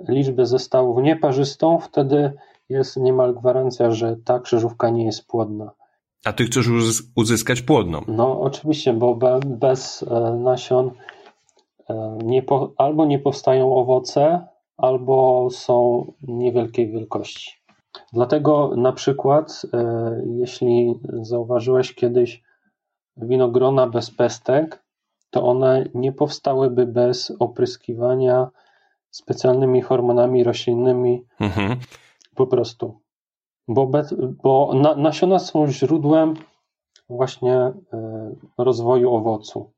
liczbę 0.08 0.46
zestawów 0.46 1.02
nieparzystą, 1.02 1.78
wtedy 1.78 2.32
jest 2.68 2.96
niemal 2.96 3.34
gwarancja, 3.34 3.90
że 3.90 4.16
ta 4.24 4.40
krzyżówka 4.40 4.90
nie 4.90 5.04
jest 5.04 5.26
płodna. 5.26 5.70
A 6.24 6.32
ty 6.32 6.44
chcesz 6.44 6.66
uzyskać 7.16 7.62
płodną? 7.62 8.02
No, 8.08 8.40
oczywiście, 8.40 8.92
bo 8.92 9.18
bez 9.44 10.02
e, 10.02 10.36
nasion 10.36 10.90
e, 11.90 12.18
nie 12.24 12.42
po, 12.42 12.72
albo 12.76 13.06
nie 13.06 13.18
powstają 13.18 13.76
owoce, 13.76 14.46
albo 14.76 15.48
są 15.50 16.06
niewielkiej 16.22 16.90
wielkości. 16.90 17.62
Dlatego 18.12 18.76
na 18.76 18.92
przykład, 18.92 19.62
e, 19.72 20.22
jeśli 20.26 20.94
zauważyłeś 21.22 21.94
kiedyś 21.94 22.42
winogrona 23.16 23.86
bez 23.86 24.10
pestek, 24.10 24.82
to 25.30 25.42
one 25.44 25.84
nie 25.94 26.12
powstałyby 26.12 26.86
bez 26.86 27.32
opryskiwania 27.38 28.50
specjalnymi 29.10 29.82
hormonami 29.82 30.44
roślinnymi 30.44 31.24
mhm. 31.40 31.76
Po 32.34 32.46
prostu. 32.46 33.00
Bo, 33.68 33.86
bez, 33.86 34.14
bo 34.42 34.72
na, 34.74 34.96
nasiona 34.96 35.38
są 35.38 35.66
źródłem 35.66 36.34
właśnie 37.08 37.54
e, 37.54 37.72
rozwoju 38.58 39.14
owocu 39.14 39.72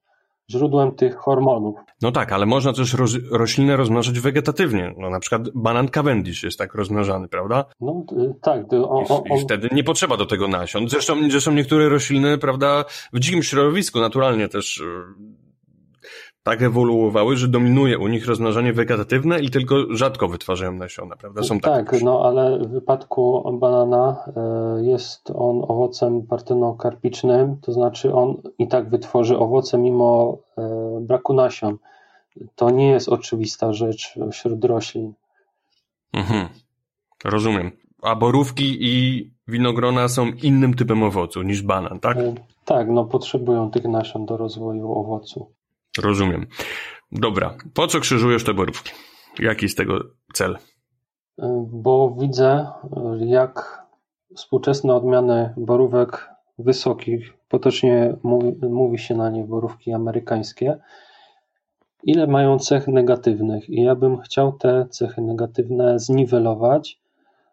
źródłem 0.51 0.95
tych 0.95 1.17
hormonów. 1.17 1.77
No 2.03 2.13
tak, 2.13 2.33
ale 2.33 2.47
można 2.47 2.73
też 2.73 2.95
roz, 2.95 3.13
rośliny 3.31 3.77
rozmnażać 3.77 4.21
wegetatywnie. 4.21 4.95
No 4.99 5.11
na 5.11 5.21
przykład 5.21 5.43
banan 5.55 5.89
Cavendish 5.89 6.43
jest 6.43 6.59
tak 6.59 6.75
rozmnażany, 6.75 7.29
prawda? 7.29 7.65
No 7.81 8.05
tak. 8.43 8.69
To 8.69 8.91
on, 8.91 9.05
on, 9.09 9.23
I, 9.37 9.41
I, 9.41 9.45
wtedy 9.45 9.69
nie 9.73 9.85
potrzeba 9.85 10.17
do 10.17 10.27
tego 10.27 10.49
nasion. 10.49 10.89
Zresztą, 10.89 11.15
zresztą 11.31 11.53
niektóre 11.53 11.89
rośliny, 11.89 12.39
prawda, 12.39 12.85
w 13.13 13.21
dzikim 13.21 13.43
środowisku 13.43 14.01
naturalnie 14.01 14.49
też 14.49 14.83
tak 16.45 16.63
ewoluowały, 16.63 17.37
że 17.37 17.49
dominuje 17.49 17.99
u 17.99 18.09
nich 18.09 18.27
rozmnażanie 18.27 18.73
wegetatywne 18.73 19.41
i 19.41 19.51
tylko 19.51 19.75
rzadko 19.91 20.29
wytwarzają 20.29 20.73
nasiona, 20.73 21.17
prawda? 21.17 21.43
Są 21.43 21.61
tak, 21.61 22.03
no 22.03 22.23
ale 22.25 22.59
w 22.59 22.69
wypadku 22.69 23.53
banana 23.61 24.17
e, 24.37 24.85
jest 24.85 25.31
on 25.31 25.63
owocem 25.69 26.23
partynokarpicznym, 26.23 27.57
to 27.61 27.73
znaczy 27.73 28.15
on 28.15 28.43
i 28.59 28.69
tak 28.69 28.91
wytworzy 28.91 29.39
owoce 29.39 29.79
mimo 29.79 30.39
e, 30.59 30.99
braku 31.01 31.35
nasion. 31.35 31.77
To 32.55 32.71
nie 32.71 32.91
jest 32.91 33.09
oczywista 33.09 33.73
rzecz 33.73 34.15
wśród 34.33 34.65
roślin. 34.65 35.13
Mhm. 36.13 36.49
Rozumiem. 37.25 37.71
A 38.03 38.15
borówki 38.15 38.77
i 38.81 39.31
winogrona 39.49 40.09
są 40.09 40.27
innym 40.27 40.75
typem 40.75 41.03
owocu 41.03 41.43
niż 41.43 41.63
banan, 41.63 42.01
tak? 42.01 42.17
E, 42.17 42.35
tak, 42.65 42.89
no 42.89 43.05
potrzebują 43.05 43.71
tych 43.71 43.85
nasion 43.85 44.27
do 44.27 44.37
rozwoju 44.37 44.93
owocu. 44.93 45.47
Rozumiem. 45.99 46.47
Dobra, 47.13 47.55
po 47.75 47.87
co 47.87 48.01
krzyżujesz 48.01 48.45
te 48.45 48.55
borówki? 48.55 48.93
Jaki 49.39 49.65
jest 49.65 49.77
tego 49.77 50.01
cel? 50.33 50.59
Bo 51.67 52.17
widzę, 52.21 52.67
jak 53.19 53.85
współczesne 54.37 54.95
odmiany 54.95 55.55
borówek 55.57 56.31
wysokich, 56.59 57.33
potocznie 57.49 58.17
mówi, 58.23 58.53
mówi 58.63 58.99
się 58.99 59.15
na 59.15 59.31
nie 59.31 59.45
borówki 59.45 59.93
amerykańskie, 59.93 60.79
ile 62.05 62.27
mają 62.27 62.59
cech 62.59 62.89
negatywnych. 62.89 63.71
I 63.71 63.83
ja 63.83 63.95
bym 63.95 64.21
chciał 64.21 64.53
te 64.53 64.87
cechy 64.91 65.23
negatywne 65.23 65.99
zniwelować, 65.99 67.01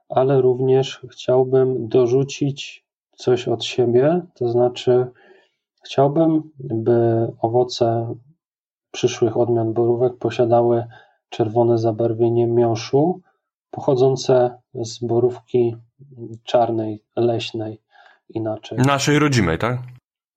ale 0.10 0.42
również 0.42 1.02
chciałbym 1.12 1.88
dorzucić 1.88 2.86
coś 3.12 3.48
od 3.48 3.64
siebie, 3.64 4.22
to 4.34 4.50
znaczy 4.50 5.08
chciałbym, 5.86 6.52
by 6.60 7.28
owoce 7.42 8.16
przyszłych 8.92 9.38
odmian 9.38 9.74
borówek 9.74 10.18
posiadały 10.18 10.86
czerwone 11.30 11.78
zabarwienie 11.78 12.48
miąższu 12.48 13.22
pochodzące 13.72 14.58
z 14.74 15.00
borówki 15.00 15.76
czarnej, 16.44 17.04
leśnej 17.16 17.82
inaczej. 18.30 18.78
Naszej 18.78 19.20
rodzimej, 19.20 19.58
tak? 19.58 19.78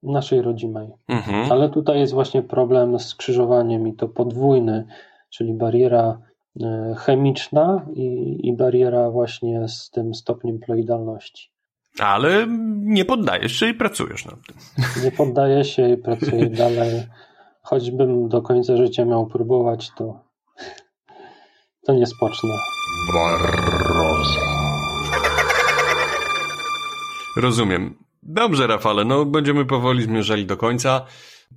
Naszej 0.02 0.42
rodzimej. 0.42 0.88
Mhm. 1.08 1.52
Ale 1.52 1.68
tutaj 1.68 1.98
jest 2.00 2.12
właśnie 2.12 2.42
problem 2.42 2.98
z 2.98 3.08
skrzyżowaniem 3.08 3.88
i 3.88 3.94
to 3.94 4.08
podwójny, 4.08 4.86
czyli 5.30 5.54
bariera 5.54 6.18
e, 6.60 6.94
chemiczna 6.98 7.86
i, 7.94 8.38
i 8.48 8.56
bariera 8.56 9.10
właśnie 9.10 9.68
z 9.68 9.90
tym 9.90 10.14
stopniem 10.14 10.58
ploidalności. 10.58 11.50
Ale 11.98 12.46
nie 12.82 13.04
poddajesz 13.04 13.52
się 13.52 13.68
i 13.68 13.74
pracujesz 13.74 14.24
nad 14.24 14.34
tym. 14.46 14.56
Nie 15.04 15.12
poddaję 15.12 15.64
się 15.64 15.88
i 15.88 15.96
pracuję 15.96 16.46
dalej. 16.64 17.02
Choćbym 17.64 18.28
do 18.28 18.42
końca 18.42 18.76
życia 18.76 19.04
miał 19.04 19.26
próbować, 19.26 19.90
to, 19.96 20.20
to 21.86 21.94
nie 21.94 22.06
spocznę. 22.06 22.50
Barroza. 23.12 24.40
Rozumiem. 27.36 27.94
Dobrze, 28.22 28.66
Rafale, 28.66 29.04
no 29.04 29.24
będziemy 29.24 29.64
powoli 29.64 30.02
zmierzali 30.02 30.46
do 30.46 30.56
końca. 30.56 31.06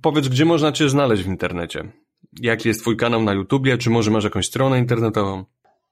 Powiedz, 0.02 0.28
gdzie 0.28 0.44
można 0.44 0.72
Cię 0.72 0.88
znaleźć 0.88 1.22
w 1.22 1.28
internecie? 1.28 1.92
Jaki 2.40 2.68
jest 2.68 2.80
Twój 2.80 2.96
kanał 2.96 3.22
na 3.22 3.32
YouTubie? 3.32 3.78
Czy 3.78 3.90
może 3.90 4.10
masz 4.10 4.24
jakąś 4.24 4.46
stronę 4.46 4.78
internetową? 4.78 5.44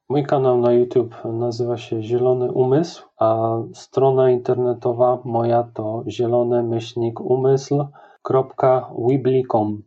Mój 0.09 0.25
kanał 0.25 0.61
na 0.61 0.73
YouTube 0.73 1.15
nazywa 1.25 1.77
się 1.77 2.03
Zielony 2.03 2.53
Umysł, 2.53 3.05
a 3.21 3.59
strona 3.75 4.31
internetowa 4.31 5.19
moja 5.25 5.63
to 5.75 6.05
zielony 6.09 6.63
myślnik 6.63 7.21
umysł.wibli.com. 7.21 9.83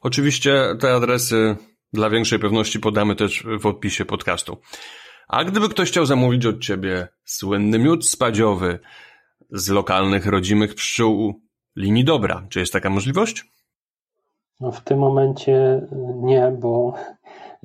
Oczywiście 0.00 0.76
te 0.80 0.94
adresy 0.94 1.56
dla 1.92 2.10
większej 2.10 2.38
pewności 2.38 2.80
podamy 2.80 3.16
też 3.16 3.46
w 3.60 3.66
opisie 3.66 4.04
podcastu. 4.04 4.56
A 5.28 5.44
gdyby 5.44 5.68
ktoś 5.68 5.88
chciał 5.88 6.06
zamówić 6.06 6.46
od 6.46 6.60
Ciebie 6.60 7.08
słynny 7.24 7.78
miód 7.78 8.08
spadziowy 8.08 8.78
z 9.50 9.68
lokalnych, 9.68 10.26
rodzimych 10.26 10.74
pszczół 10.74 11.40
linii 11.76 12.04
dobra, 12.04 12.46
czy 12.48 12.60
jest 12.60 12.72
taka 12.72 12.90
możliwość? 12.90 13.44
No 14.60 14.72
w 14.72 14.80
tym 14.80 14.98
momencie 14.98 15.86
nie, 16.22 16.56
bo 16.58 16.94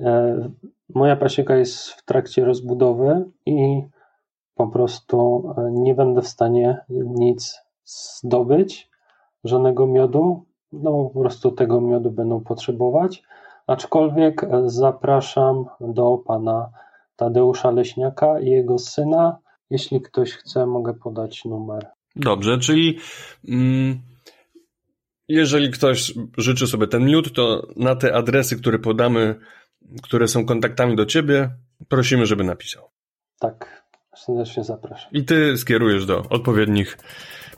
e, 0.00 0.50
moja 0.94 1.16
pasieka 1.16 1.56
jest 1.56 1.88
w 1.88 2.04
trakcie 2.04 2.44
rozbudowy 2.44 3.24
i 3.46 3.82
po 4.54 4.66
prostu 4.66 5.44
e, 5.56 5.70
nie 5.72 5.94
będę 5.94 6.22
w 6.22 6.28
stanie 6.28 6.78
nic 6.88 7.58
zdobyć, 7.84 8.90
żadnego 9.44 9.86
miodu, 9.86 10.45
no 10.72 11.10
po 11.14 11.20
prostu 11.20 11.50
tego 11.50 11.80
miodu 11.80 12.10
będą 12.10 12.40
potrzebować. 12.40 13.22
Aczkolwiek 13.66 14.44
e, 14.44 14.62
zapraszam 14.66 15.64
do 15.80 16.18
pana 16.26 16.70
Tadeusza 17.16 17.70
Leśniaka 17.70 18.40
i 18.40 18.46
jego 18.46 18.78
syna. 18.78 19.38
Jeśli 19.70 20.00
ktoś 20.00 20.32
chce, 20.32 20.66
mogę 20.66 20.94
podać 20.94 21.44
numer. 21.44 21.86
Dobrze, 22.16 22.58
czyli 22.58 22.98
mm, 23.48 24.00
jeżeli 25.28 25.70
ktoś 25.70 26.14
życzy 26.38 26.66
sobie 26.66 26.86
ten 26.86 27.04
miód, 27.04 27.32
to 27.32 27.66
na 27.76 27.96
te 27.96 28.14
adresy, 28.14 28.56
które 28.56 28.78
podamy, 28.78 29.34
które 30.02 30.28
są 30.28 30.46
kontaktami 30.46 30.96
do 30.96 31.06
ciebie, 31.06 31.50
prosimy, 31.88 32.26
żeby 32.26 32.44
napisał. 32.44 32.90
Tak, 33.38 33.86
serdecznie 34.16 34.64
zapraszam. 34.64 35.12
I 35.12 35.24
ty 35.24 35.56
skierujesz 35.56 36.06
do 36.06 36.22
odpowiednich 36.30 36.98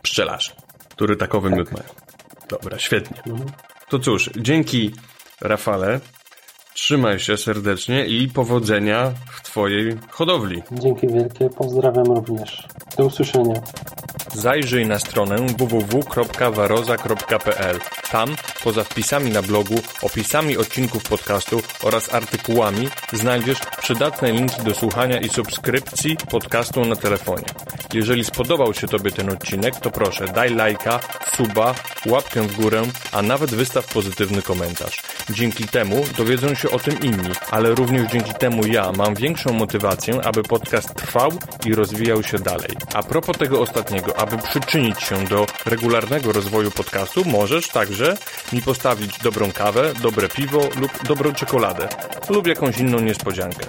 pszczelarzy, 0.03 0.53
który 0.91 1.17
takowy 1.17 1.49
tak. 1.49 1.59
miód 1.59 1.73
mają. 1.73 1.89
Dobra, 2.49 2.79
świetnie. 2.79 3.23
To 3.89 3.99
cóż, 3.99 4.31
dzięki 4.37 4.93
Rafale. 5.41 6.01
Trzymaj 6.75 7.19
się 7.19 7.37
serdecznie 7.37 8.07
i 8.07 8.29
powodzenia 8.29 9.13
w 9.31 9.43
Twojej 9.43 9.99
hodowli. 10.11 10.63
Dzięki 10.73 11.07
wielkie, 11.07 11.51
pozdrawiam 11.51 12.07
również. 12.07 12.69
Do 12.97 13.07
usłyszenia. 13.07 13.55
Zajrzyj 14.39 14.87
na 14.87 14.99
stronę 14.99 15.37
www.waroza.pl. 15.59 17.79
Tam, 18.11 18.37
poza 18.65 18.85
wpisami 18.85 19.31
na 19.31 19.43
blogu, 19.43 19.75
opisami 20.03 20.57
odcinków 20.57 21.03
podcastu 21.03 21.63
oraz 21.83 22.15
artykułami, 22.15 22.89
znajdziesz 23.13 23.59
przydatne 23.81 24.33
linki 24.33 24.63
do 24.63 24.75
słuchania 24.75 25.21
i 25.21 25.29
subskrypcji 25.29 26.17
podcastu 26.31 26.85
na 26.85 26.97
telefonie. 26.97 27.47
Jeżeli 27.95 28.25
spodobał 28.25 28.75
się 28.75 28.89
Tobie 28.89 29.11
ten 29.11 29.31
odcinek, 29.31 29.77
to 29.77 29.91
proszę 29.91 30.25
daj 30.25 30.55
lajka, 30.55 31.01
suba, 31.37 31.75
łapkę 32.07 32.43
w 32.43 32.57
górę, 32.57 32.83
a 33.13 33.23
nawet 33.23 33.51
wystaw 33.51 33.87
pozytywny 33.87 34.43
komentarz. 34.43 35.03
Dzięki 35.31 35.69
temu 35.69 36.05
dowiedzą 36.17 36.55
się 36.55 36.71
o 36.71 36.79
tym 36.79 37.01
inni, 37.01 37.31
ale 37.51 37.75
również 37.75 38.13
dzięki 38.13 38.35
temu 38.35 38.67
ja 38.67 38.93
mam 38.93 39.15
większą 39.15 39.53
motywację, 39.53 40.21
aby 40.25 40.43
podcast 40.43 40.95
trwał 40.95 41.33
i 41.67 41.75
rozwijał 41.75 42.23
się 42.23 42.39
dalej. 42.39 42.71
A 42.95 43.03
propos 43.03 43.39
tego 43.39 43.61
ostatniego, 43.61 44.17
aby 44.29 44.39
przyczynić 44.43 45.03
się 45.03 45.25
do 45.25 45.47
regularnego 45.67 46.33
rozwoju 46.33 46.71
podcastu, 46.71 47.25
możesz 47.25 47.69
także 47.69 48.17
mi 48.53 48.63
postawić 48.63 49.19
dobrą 49.19 49.53
kawę, 49.53 49.93
dobre 50.03 50.29
piwo 50.29 50.61
lub 50.81 51.07
dobrą 51.07 51.33
czekoladę 51.33 51.89
lub 52.29 52.47
jakąś 52.47 52.79
inną 52.79 53.01
niespodziankę. 53.01 53.67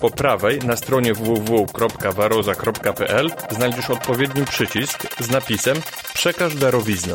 Po 0.00 0.10
prawej 0.10 0.58
na 0.58 0.76
stronie 0.76 1.14
www.waroza.pl 1.14 3.30
znajdziesz 3.50 3.90
odpowiedni 3.90 4.44
przycisk 4.44 5.20
z 5.20 5.30
napisem 5.30 5.76
Przekaż 6.14 6.54
darowiznę. 6.54 7.14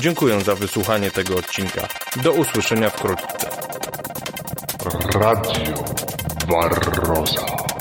Dziękuję 0.00 0.40
za 0.40 0.54
wysłuchanie 0.54 1.10
tego 1.10 1.36
odcinka. 1.36 1.88
Do 2.16 2.32
usłyszenia 2.32 2.90
wkrótce. 2.90 3.50
Radio 5.14 5.74
Barroza. 6.48 7.75